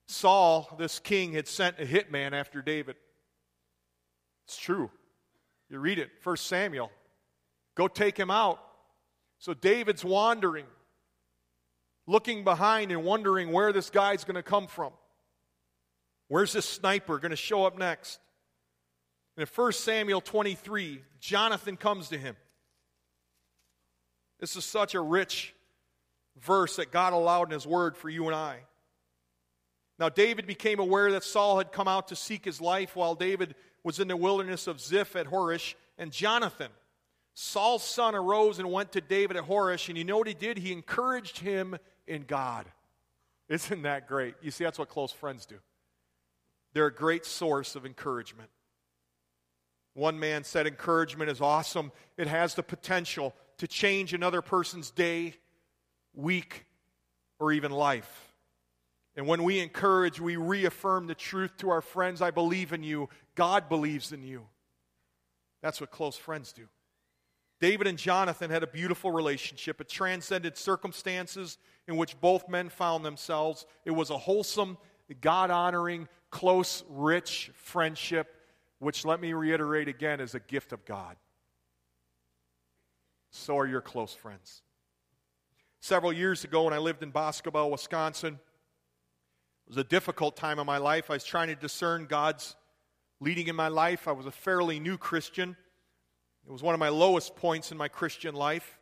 [0.08, 2.96] Saul, this king, had sent a hitman after David.
[4.46, 4.90] It's true.
[5.70, 6.92] You read it, 1 Samuel.
[7.76, 8.60] Go take him out.
[9.40, 10.66] So David's wandering
[12.08, 14.94] looking behind and wondering where this guy's going to come from.
[16.28, 18.20] Where's this sniper going to show up next?
[19.36, 22.36] And in 1 Samuel 23, Jonathan comes to him.
[24.40, 25.54] This is such a rich
[26.42, 28.60] verse that God allowed in His Word for you and I.
[29.98, 33.56] Now, David became aware that Saul had come out to seek his life while David
[33.84, 36.70] was in the wilderness of Ziph at Horesh, and Jonathan,
[37.34, 40.58] Saul's son, arose and went to David at Horesh, and you know what he did?
[40.58, 41.78] He encouraged him
[42.08, 42.66] in God.
[43.48, 44.36] Isn't that great?
[44.42, 45.60] You see, that's what close friends do.
[46.74, 48.50] They're a great source of encouragement.
[49.96, 51.92] One man said, Encouragement is awesome.
[52.18, 55.36] It has the potential to change another person's day,
[56.14, 56.66] week,
[57.40, 58.34] or even life.
[59.16, 63.10] And when we encourage, we reaffirm the truth to our friends I believe in you,
[63.36, 64.46] God believes in you.
[65.62, 66.68] That's what close friends do.
[67.62, 69.80] David and Jonathan had a beautiful relationship.
[69.80, 73.66] It transcended circumstances in which both men found themselves.
[73.86, 74.78] It was a wholesome,
[75.22, 78.35] God honoring, close, rich friendship,
[78.80, 81.16] which, let me reiterate again, is a gift of God.
[83.32, 84.62] So are your close friends.
[85.82, 90.66] Several years ago, when I lived in Boscobel, Wisconsin, it was a difficult time in
[90.66, 91.10] my life.
[91.10, 92.56] I was trying to discern God's
[93.20, 94.08] leading in my life.
[94.08, 95.56] I was a fairly new Christian.
[96.48, 98.80] It was one of my lowest points in my Christian life.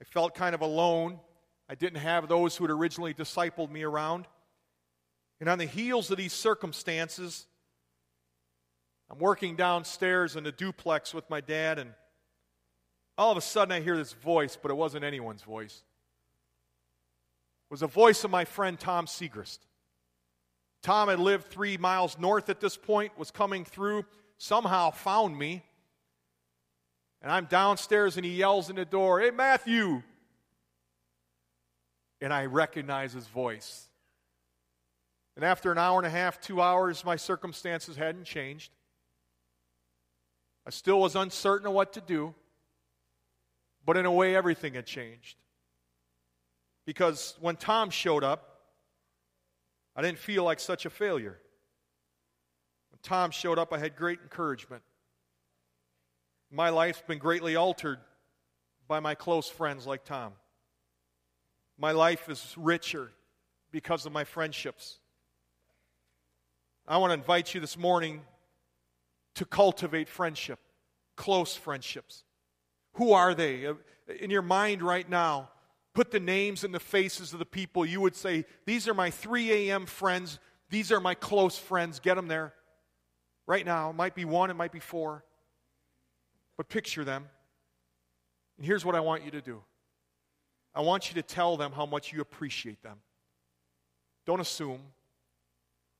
[0.00, 1.18] I felt kind of alone.
[1.68, 4.26] I didn't have those who had originally discipled me around.
[5.40, 7.46] And on the heels of these circumstances,
[9.14, 11.92] I'm working downstairs in a duplex with my dad, and
[13.16, 15.84] all of a sudden I hear this voice, but it wasn't anyone's voice.
[17.68, 19.58] It was the voice of my friend Tom Segrist.
[20.82, 24.04] Tom had lived three miles north at this point, was coming through,
[24.36, 25.62] somehow found me
[27.22, 30.02] and I'm downstairs and he yells in the door, Hey, Matthew!
[32.20, 33.88] And I recognize his voice.
[35.36, 38.72] And after an hour and a half, two hours, my circumstances hadn't changed.
[40.66, 42.34] I still was uncertain of what to do,
[43.84, 45.36] but in a way, everything had changed.
[46.86, 48.60] Because when Tom showed up,
[49.96, 51.38] I didn't feel like such a failure.
[52.90, 54.82] When Tom showed up, I had great encouragement.
[56.50, 57.98] My life's been greatly altered
[58.88, 60.32] by my close friends like Tom.
[61.78, 63.12] My life is richer
[63.70, 64.98] because of my friendships.
[66.86, 68.20] I want to invite you this morning
[69.34, 70.58] to cultivate friendship,
[71.16, 72.24] close friendships.
[72.94, 73.66] Who are they?
[73.66, 73.74] Uh,
[74.20, 75.50] in your mind right now,
[75.94, 79.10] put the names and the faces of the people you would say, These are my
[79.10, 79.86] 3 a.m.
[79.86, 80.38] friends.
[80.70, 82.00] These are my close friends.
[82.00, 82.54] Get them there.
[83.46, 83.90] Right now.
[83.90, 85.24] It might be one, it might be four.
[86.56, 87.26] But picture them.
[88.56, 89.62] And here's what I want you to do
[90.74, 92.98] I want you to tell them how much you appreciate them.
[94.26, 94.80] Don't assume.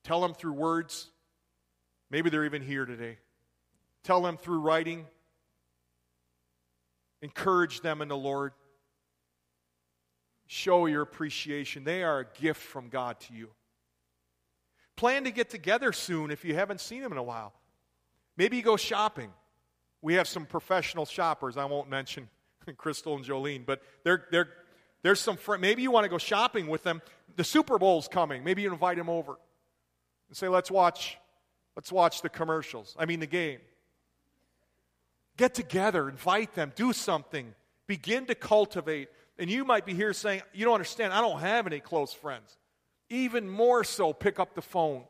[0.03, 1.11] Tell them through words.
[2.11, 3.19] Maybe they're even here today.
[4.05, 5.07] Tell them through writing.
[7.23, 8.53] Encourage them in the Lord.
[10.47, 11.85] Show your appreciation.
[11.85, 13.49] They are a gift from God to you.
[14.97, 17.55] Plan to get together soon if you haven't seen them in a while.
[18.37, 19.31] Maybe you go shopping.
[20.03, 21.57] We have some professional shoppers.
[21.57, 22.29] I won't mention
[22.77, 24.49] Crystal and Jolene, but they're, they're,
[25.03, 27.01] there's some fr- maybe you want to go shopping with them.
[27.37, 28.45] The Super Bowl's coming.
[28.45, 29.37] Maybe you invite them over
[30.29, 31.19] and say, "Let's watch,
[31.75, 32.95] let's watch the commercials.
[32.99, 33.61] I mean, the game."
[35.37, 37.55] Get together, invite them, do something,
[37.87, 39.09] begin to cultivate.
[39.39, 41.13] And you might be here saying, "You don't understand.
[41.13, 42.57] I don't have any close friends."
[43.11, 45.07] Even more so, pick up the phone.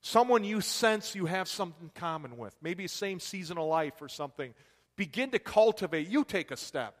[0.00, 4.08] Someone you sense you have something common with, maybe a same season of life or
[4.08, 4.54] something.
[4.94, 6.06] Begin to cultivate.
[6.08, 6.94] You take a step.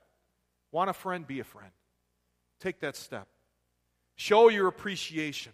[0.72, 1.26] Want a friend?
[1.26, 1.70] Be a friend.
[2.58, 3.28] Take that step.
[4.16, 5.52] Show your appreciation.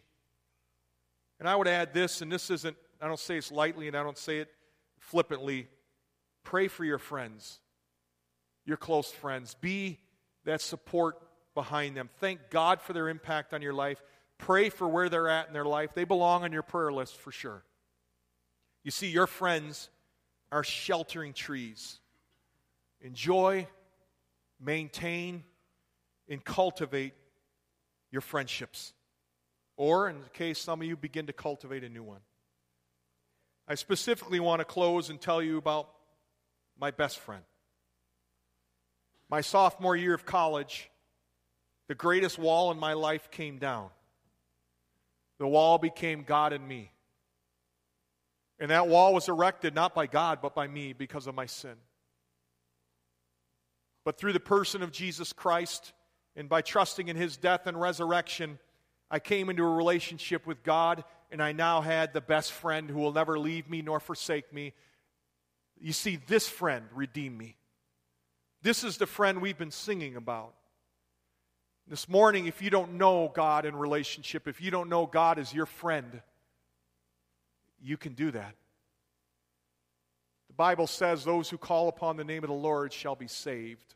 [1.39, 4.03] And I would add this, and this isn't, I don't say this lightly and I
[4.03, 4.51] don't say it
[4.99, 5.69] flippantly.
[6.45, 7.59] Pray for your friends,
[8.65, 9.55] your close friends.
[9.61, 9.99] Be
[10.45, 11.17] that support
[11.55, 12.11] behind them.
[12.21, 14.03] Thank God for their impact on your life.
[14.39, 15.91] Pray for where they're at in their life.
[15.95, 17.65] They belong on your prayer list for sure.
[18.83, 19.89] You see, your friends
[20.53, 21.99] are sheltering trees.
[23.01, 23.67] Enjoy,
[24.61, 25.45] maintain,
[26.29, 27.15] and cultivate
[28.11, 28.93] your friendships.
[29.77, 32.21] Or, in case some of you begin to cultivate a new one.
[33.67, 35.89] I specifically want to close and tell you about
[36.79, 37.43] my best friend.
[39.31, 40.91] My sophomore year of college,
[41.89, 43.91] the greatest wall in my life came down.
[45.39, 46.91] The wall became God and me.
[48.59, 51.75] And that wall was erected not by God, but by me because of my sin.
[54.05, 55.93] But through the person of Jesus Christ
[56.37, 58.59] and by trusting in his death and resurrection,
[59.11, 62.99] I came into a relationship with God, and I now had the best friend who
[62.99, 64.73] will never leave me nor forsake me.
[65.85, 67.59] You see, this friend redeemed me.
[68.63, 70.55] This is the friend we've been singing about.
[71.87, 75.53] This morning, if you don't know God in relationship, if you don't know God as
[75.53, 76.23] your friend,
[77.83, 78.55] you can do that.
[80.49, 83.95] The Bible says, Those who call upon the name of the Lord shall be saved.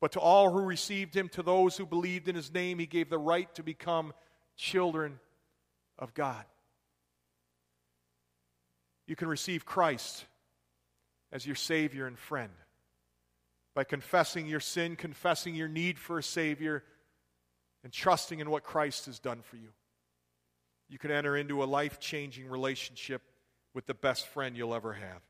[0.00, 3.10] But to all who received him, to those who believed in his name, he gave
[3.10, 4.14] the right to become
[4.56, 5.20] children
[5.98, 6.46] of God.
[9.06, 10.24] You can receive Christ
[11.32, 12.52] as your Savior and friend
[13.74, 16.84] by confessing your sin, confessing your need for a Savior,
[17.82, 19.68] and trusting in what Christ has done for you.
[20.88, 23.22] You can enter into a life changing relationship
[23.72, 25.22] with the best friend you'll ever have.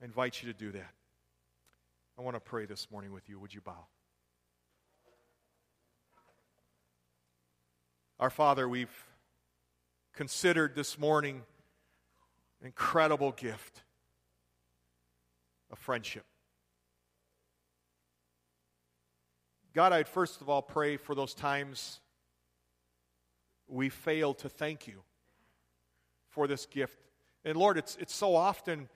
[0.00, 0.90] I invite you to do that.
[2.18, 3.38] I want to pray this morning with you.
[3.38, 3.86] Would you bow?
[8.20, 9.06] Our Father, we've
[10.12, 11.42] considered this morning
[12.60, 13.82] an incredible gift
[15.72, 16.24] of friendship.
[19.74, 22.00] God, I'd first of all pray for those times
[23.66, 25.02] we fail to thank you
[26.28, 26.98] for this gift.
[27.44, 28.88] And Lord, it's, it's so often,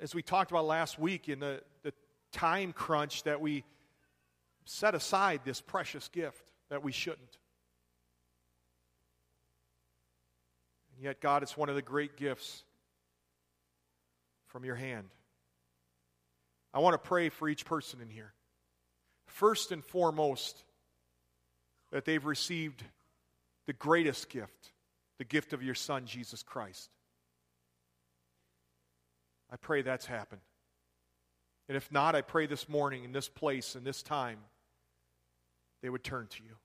[0.00, 1.92] as we talked about last week, in the, the
[2.32, 3.64] time crunch that we
[4.64, 7.38] set aside this precious gift that we shouldn't.
[10.94, 12.64] And yet, God, it's one of the great gifts
[14.46, 15.08] from your hand.
[16.74, 18.34] I want to pray for each person in here
[19.26, 20.62] first and foremost,
[21.90, 22.84] that they've received
[23.66, 24.72] the greatest gift,
[25.18, 26.90] the gift of your Son, Jesus Christ.
[29.50, 30.40] I pray that's happened.
[31.68, 34.38] And if not, I pray this morning, in this place, in this time,
[35.82, 36.56] they would turn to you.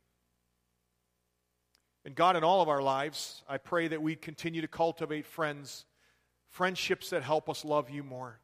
[2.06, 5.86] And God, in all of our lives, I pray that we continue to cultivate friends,
[6.50, 8.40] friendships that help us love you more,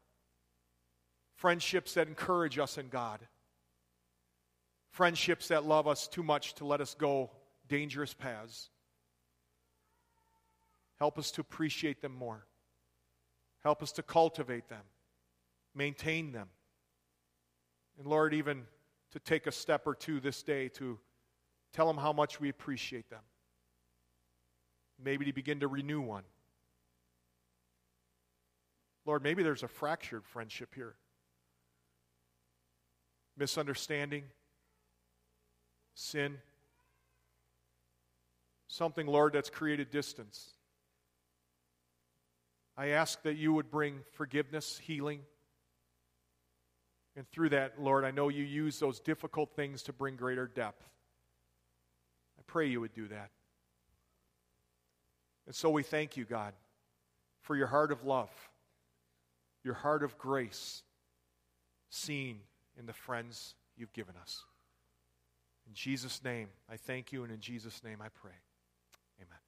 [1.36, 3.20] friendships that encourage us in God
[4.96, 7.30] friendships that love us too much to let us go
[7.68, 8.70] dangerous paths.
[10.98, 12.46] Help us to appreciate them more.
[13.62, 14.84] Help us to cultivate them,
[15.74, 16.48] maintain them.
[17.98, 18.62] And Lord, even
[19.12, 20.98] to take a step or two this day to
[21.74, 23.22] tell them how much we appreciate them.
[25.02, 26.24] Maybe to begin to renew one.
[29.04, 30.96] Lord, maybe there's a fractured friendship here.
[33.36, 34.24] Misunderstanding,
[35.94, 36.38] sin.
[38.68, 40.50] Something, Lord, that's created distance.
[42.76, 45.20] I ask that you would bring forgiveness, healing.
[47.16, 50.86] And through that, Lord, I know you use those difficult things to bring greater depth.
[52.38, 53.30] I pray you would do that.
[55.46, 56.52] And so we thank you, God,
[57.40, 58.30] for your heart of love,
[59.64, 60.82] your heart of grace,
[61.88, 62.40] seen
[62.78, 64.44] in the friends you've given us.
[65.66, 68.38] In Jesus' name, I thank you, and in Jesus' name I pray.
[69.20, 69.38] Amen.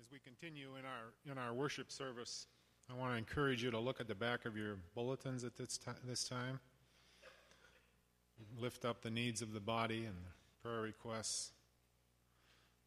[0.00, 2.46] as we continue in our in our worship service,
[2.90, 5.76] I want to encourage you to look at the back of your bulletins at this,
[5.76, 6.60] ti- this time.
[8.58, 10.16] Lift up the needs of the body and
[10.62, 11.50] prayer requests.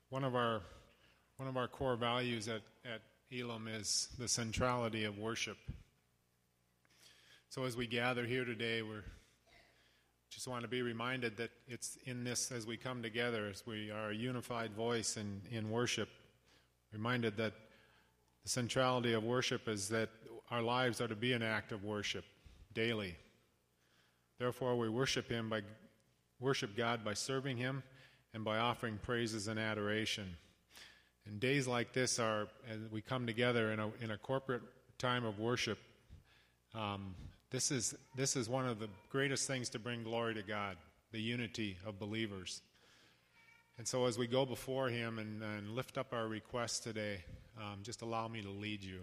[0.09, 0.61] One of our
[1.37, 3.01] one of our core values at, at
[3.31, 5.57] Elam is the centrality of worship.
[7.49, 9.03] So as we gather here today, we're
[10.31, 13.91] just want to be reminded that it's in this as we come together, as we
[13.91, 16.09] are a unified voice in, in worship,
[16.93, 17.53] reminded that
[18.43, 20.09] the centrality of worship is that
[20.51, 22.25] our lives are to be an act of worship
[22.73, 23.15] daily.
[24.39, 25.61] Therefore, we worship Him by
[26.39, 27.83] worship God by serving Him
[28.33, 30.35] and by offering praises and adoration.
[31.25, 34.63] And days like this are, as we come together in a, in a corporate
[34.97, 35.79] time of worship,
[36.75, 37.15] um,
[37.49, 40.75] this is, this is one of the greatest things to bring glory to God,
[41.11, 42.61] the unity of believers.
[43.77, 47.23] And so, as we go before Him and, and lift up our requests today,
[47.57, 48.99] um, just allow me to lead you.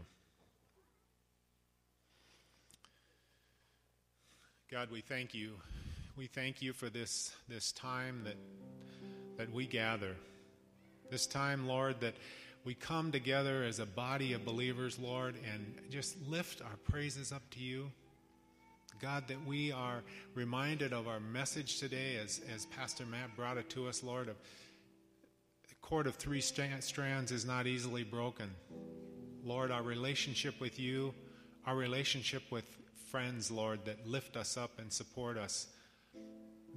[4.71, 5.55] God, we thank you.
[6.17, 8.37] We thank you for this, this time that,
[9.37, 10.15] that we gather.
[11.11, 12.15] This time, Lord, that
[12.65, 17.43] we come together as a body of believers, Lord, and just lift our praises up
[17.51, 17.91] to you.
[19.01, 20.03] God, that we are
[20.35, 24.37] reminded of our message today as, as Pastor Matt brought it to us, Lord, of
[25.67, 28.51] the cord of three strands is not easily broken.
[29.43, 31.15] Lord, our relationship with you,
[31.65, 32.67] our relationship with
[33.11, 35.69] friends, Lord, that lift us up and support us.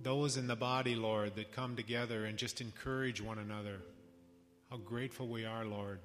[0.01, 3.81] Those in the body, Lord, that come together and just encourage one another.
[4.69, 5.99] How grateful we are, Lord.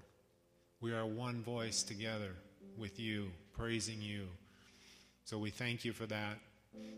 [0.81, 2.35] We are one voice together
[2.77, 4.27] with you, praising you.
[5.29, 6.39] So we thank you for that.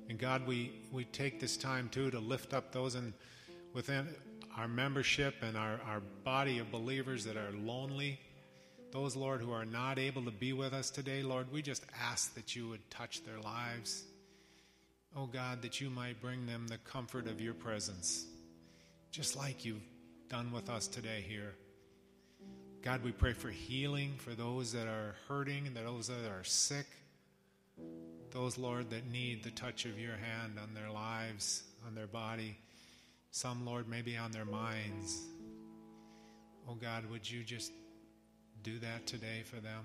[0.09, 3.12] And God, we, we take this time too to lift up those in,
[3.72, 4.07] within
[4.57, 8.20] our membership and our, our body of believers that are lonely.
[8.93, 12.33] Those, Lord, who are not able to be with us today, Lord, we just ask
[12.37, 14.05] that you would touch their lives.
[15.16, 18.26] Oh God, that you might bring them the comfort of your presence,
[19.11, 19.83] just like you've
[20.28, 21.57] done with us today here.
[22.83, 26.87] God, we pray for healing for those that are hurting and those that are sick.
[28.33, 32.57] Those, Lord, that need the touch of your hand on their lives, on their body.
[33.33, 35.20] Some, Lord, maybe on their minds.
[36.68, 37.72] Oh God, would you just
[38.62, 39.83] do that today for them?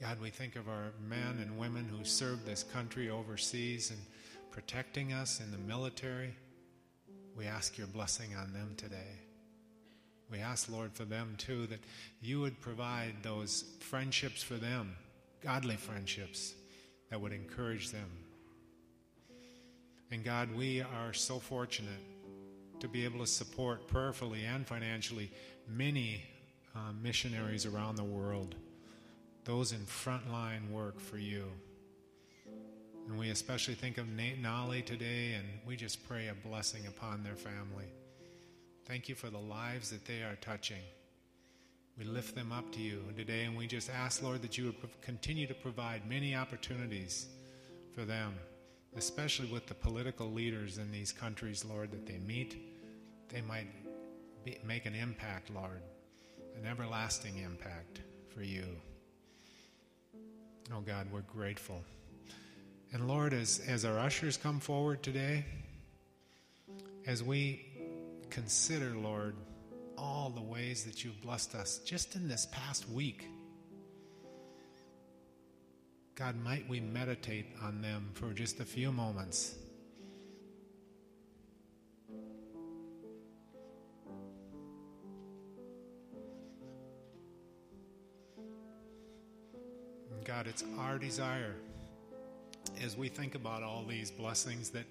[0.00, 4.00] God, we think of our men and women who serve this country overseas and
[4.50, 6.34] protecting us in the military.
[7.36, 9.20] We ask your blessing on them today.
[10.30, 11.80] We ask, Lord, for them too, that
[12.20, 14.96] you would provide those friendships for them
[15.42, 16.54] godly friendships
[17.10, 18.08] that would encourage them.
[20.10, 22.00] And God, we are so fortunate
[22.80, 25.30] to be able to support prayerfully and financially
[25.68, 26.22] many
[26.74, 28.54] uh, missionaries around the world,
[29.44, 31.44] those in frontline work for you.
[33.08, 37.22] And we especially think of Nate Nolly today, and we just pray a blessing upon
[37.22, 37.86] their family.
[38.86, 40.82] Thank you for the lives that they are touching.
[42.02, 44.74] We lift them up to you today, and we just ask, Lord, that you would
[45.02, 47.26] continue to provide many opportunities
[47.94, 48.34] for them,
[48.96, 52.56] especially with the political leaders in these countries, Lord, that they meet.
[53.28, 53.68] They might
[54.44, 55.80] be, make an impact, Lord,
[56.60, 58.00] an everlasting impact
[58.34, 58.64] for you.
[60.74, 61.84] Oh, God, we're grateful.
[62.92, 65.44] And Lord, as, as our ushers come forward today,
[67.06, 67.64] as we
[68.28, 69.36] consider, Lord,
[70.02, 73.28] all the ways that you've blessed us just in this past week.
[76.16, 79.54] God, might we meditate on them for just a few moments.
[90.24, 91.54] God, it's our desire
[92.82, 94.84] as we think about all these blessings that,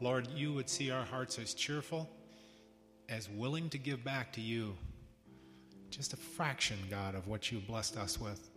[0.00, 2.08] Lord, you would see our hearts as cheerful
[3.08, 4.76] as willing to give back to you
[5.90, 8.50] just a fraction, God, of what you've blessed us with.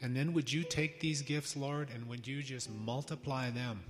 [0.00, 3.80] And then would you take these gifts, Lord, and would you just multiply them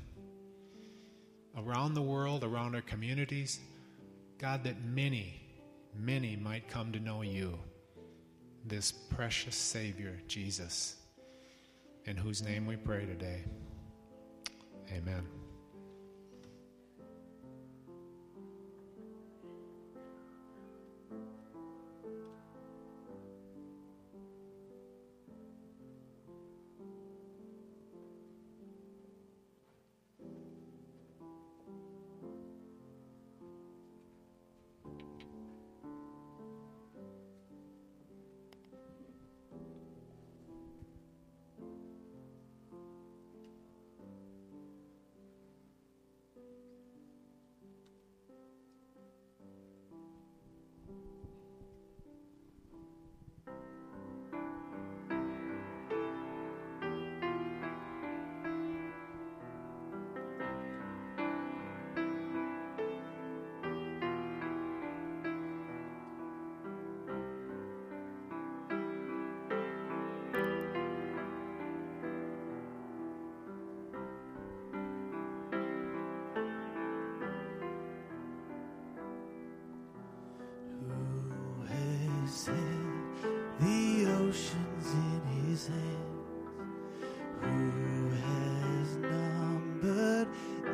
[1.57, 3.59] around the world, around our communities?
[4.39, 5.41] God, that many,
[5.99, 7.59] many might come to know you,
[8.65, 10.97] this precious Savior, Jesus,
[12.05, 13.45] in whose name we pray today.
[14.93, 15.38] Amen.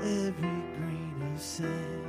[0.05, 2.05] every grain of sand.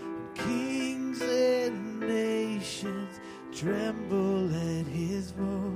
[0.00, 3.18] And kings and nations
[3.52, 5.75] tremble at his voice.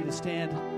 [0.00, 0.69] you to stand.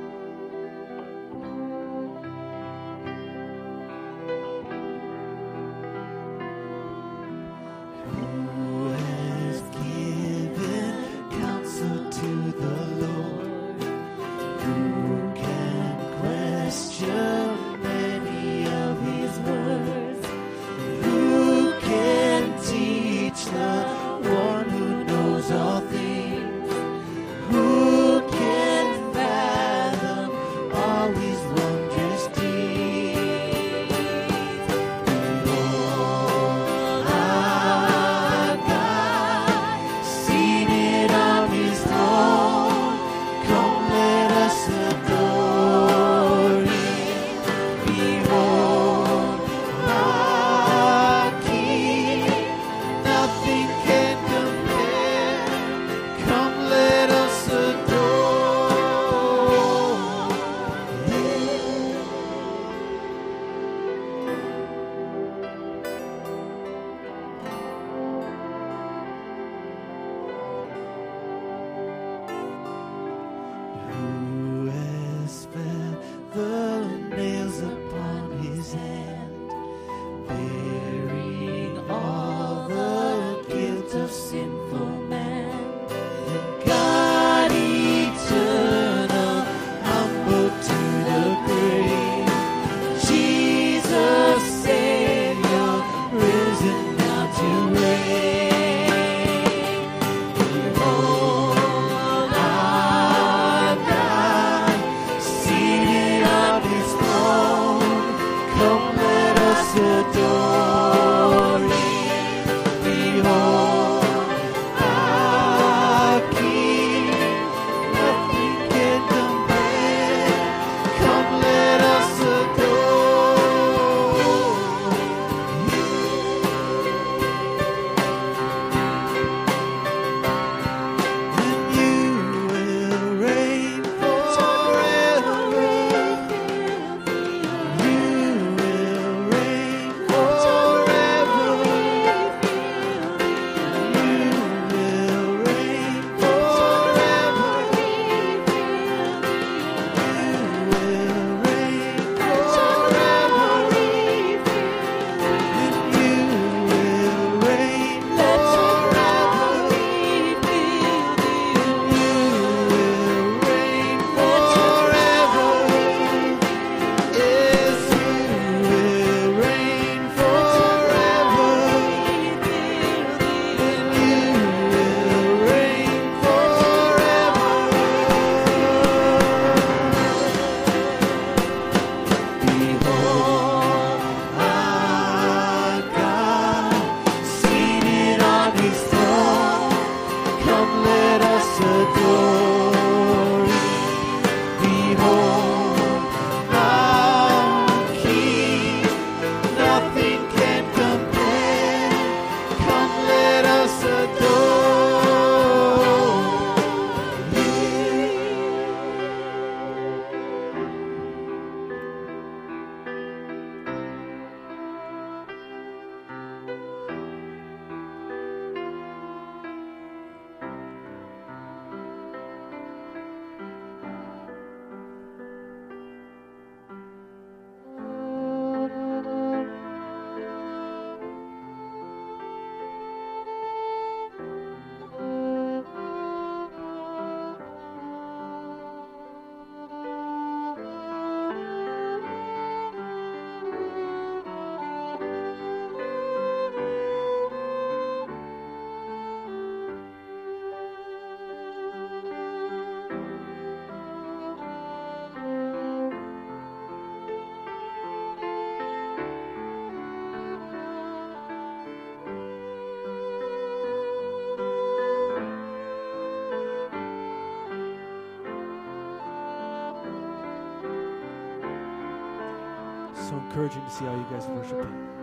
[273.32, 275.01] encouraging to see how you guys worship Him.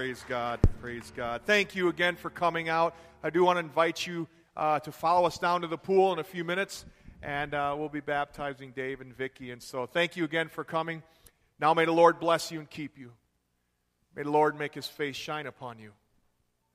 [0.00, 0.60] Praise God.
[0.80, 1.42] Praise God.
[1.44, 2.96] Thank you again for coming out.
[3.22, 6.18] I do want to invite you uh, to follow us down to the pool in
[6.18, 6.86] a few minutes,
[7.22, 9.50] and uh, we'll be baptizing Dave and Vicky.
[9.50, 11.02] And so, thank you again for coming.
[11.58, 13.12] Now, may the Lord bless you and keep you.
[14.16, 15.92] May the Lord make his face shine upon you.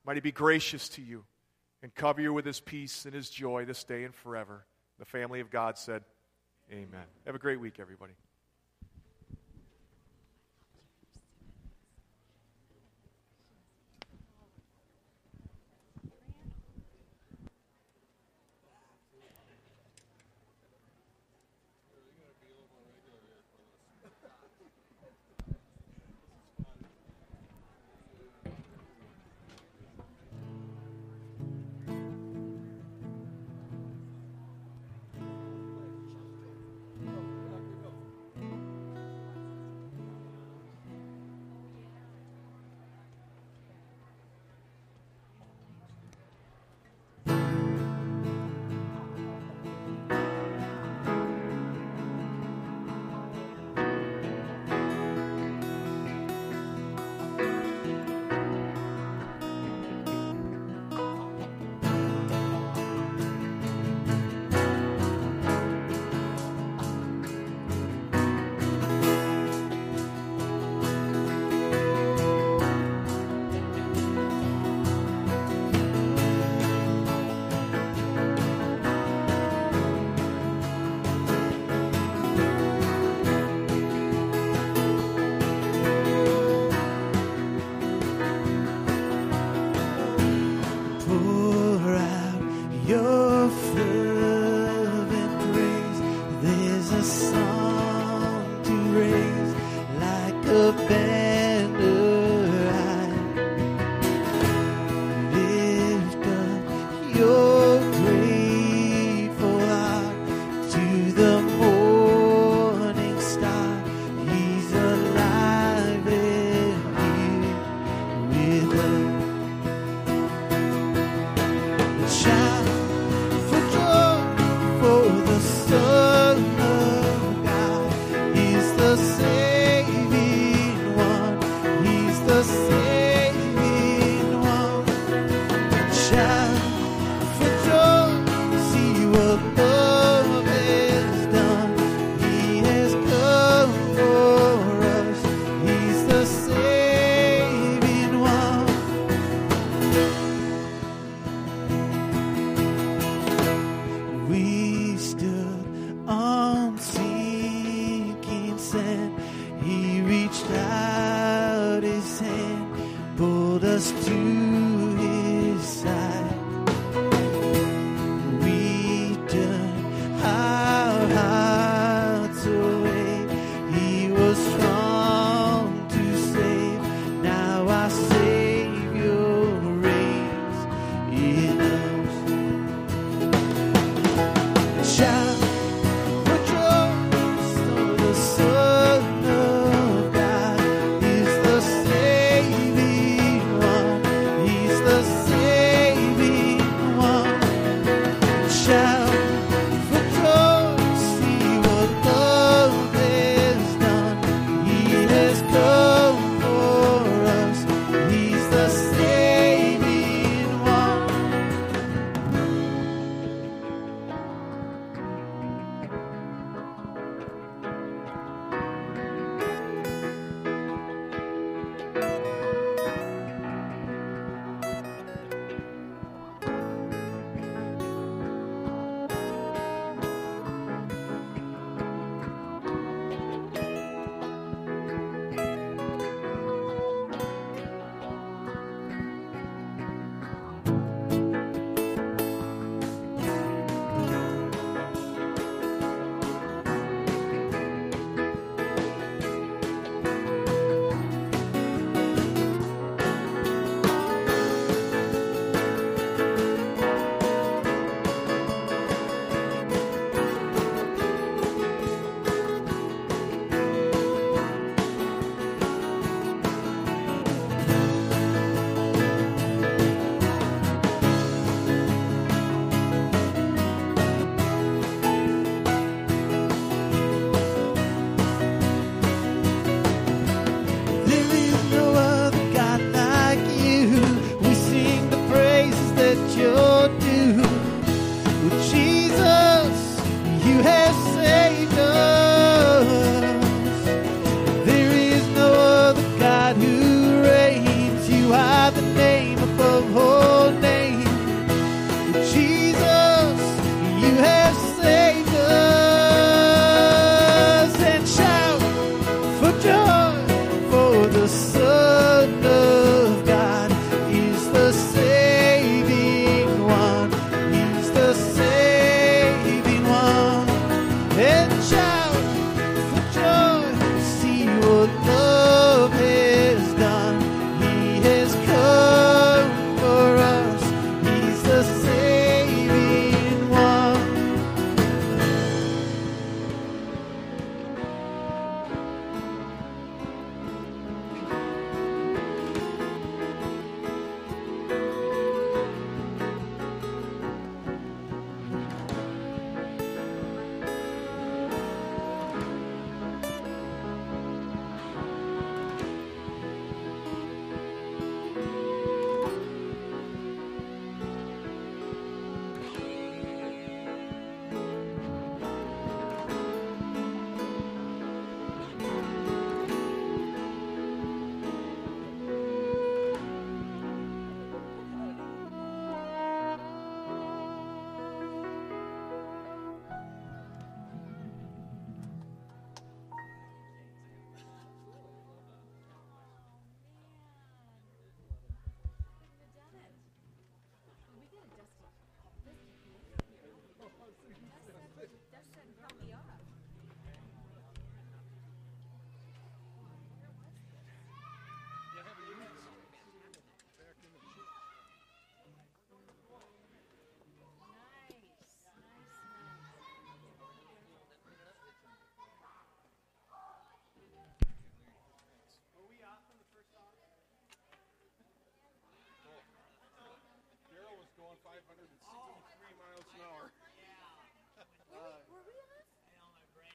[0.06, 1.26] Might he be gracious to you
[1.82, 4.68] and cover you with his peace and his joy this day and forever.
[5.00, 6.04] The family of God said,
[6.72, 7.06] Amen.
[7.26, 8.14] Have a great week, everybody.